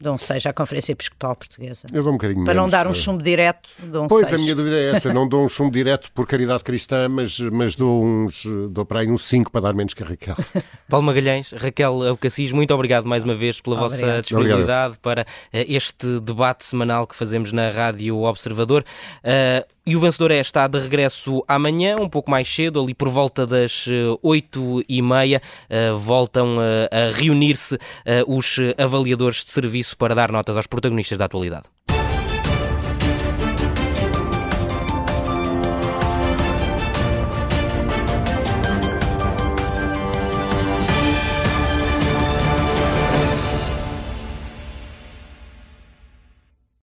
dou 0.00 0.14
um 0.14 0.18
6 0.18 0.46
à 0.46 0.52
Conferência 0.52 0.92
Episcopal 0.92 1.34
Portuguesa. 1.34 1.86
Eu 1.92 2.02
dou 2.02 2.12
um 2.12 2.16
bocadinho 2.16 2.44
Para 2.44 2.54
menos, 2.54 2.70
não 2.72 2.78
dar 2.78 2.86
um 2.86 2.94
chumbo 2.94 3.20
direto, 3.22 3.68
dou 3.82 4.04
um 4.04 4.08
Pois, 4.08 4.28
seis. 4.28 4.38
a 4.40 4.42
minha 4.42 4.54
dúvida 4.54 4.76
é 4.76 4.90
essa. 4.90 5.12
Não 5.12 5.28
dou 5.28 5.44
um 5.44 5.48
chumbo 5.48 5.72
direto 5.72 6.12
por 6.12 6.26
caridade 6.26 6.62
cristã, 6.62 7.08
mas, 7.08 7.38
mas 7.40 7.74
dou, 7.74 8.04
uns, 8.04 8.44
dou 8.70 8.84
para 8.86 9.00
aí 9.00 9.10
uns 9.10 9.24
5 9.26 9.50
para 9.50 9.62
dar 9.62 9.74
menos 9.74 9.94
que 9.94 10.02
a 10.02 10.06
Raquel. 10.06 10.36
Paulo 10.88 11.04
Magalhães, 11.04 11.50
Raquel 11.50 12.02
Alcacis, 12.04 12.52
muito 12.52 12.72
obrigado 12.72 13.06
mais 13.06 13.24
uma 13.24 13.34
vez 13.34 13.60
pela 13.60 13.84
Obrigado. 13.84 14.00
vossa 14.00 14.22
disponibilidade 14.22 14.96
obrigado. 14.96 14.98
para 15.00 15.22
uh, 15.22 15.26
este 15.52 16.20
debate 16.20 16.64
semanal 16.64 17.04
que 17.04 17.16
fazemos 17.16 17.50
na 17.50 17.70
Rádio 17.70 18.22
Observador. 18.22 18.84
Uh, 19.24 19.66
e 19.88 19.96
o 19.96 20.00
vencedor 20.00 20.30
é 20.30 20.38
está 20.38 20.68
de 20.68 20.78
regresso 20.78 21.42
amanhã, 21.48 21.96
um 21.96 22.10
pouco 22.10 22.30
mais 22.30 22.46
cedo, 22.46 22.78
ali 22.78 22.92
por 22.92 23.08
volta 23.08 23.46
das 23.46 23.86
uh, 23.86 24.18
oito 24.22 24.84
e 24.86 25.00
meia. 25.00 25.40
voltam 25.98 26.58
a 26.60 27.10
reunir-se 27.16 27.78
os 28.26 28.56
avaliadores 28.76 29.44
de 29.44 29.50
serviço 29.50 29.96
para 29.96 30.14
dar 30.14 30.30
notas 30.30 30.56
aos 30.56 30.66
protagonistas 30.66 31.16
da 31.16 31.24
atualidade. 31.24 31.77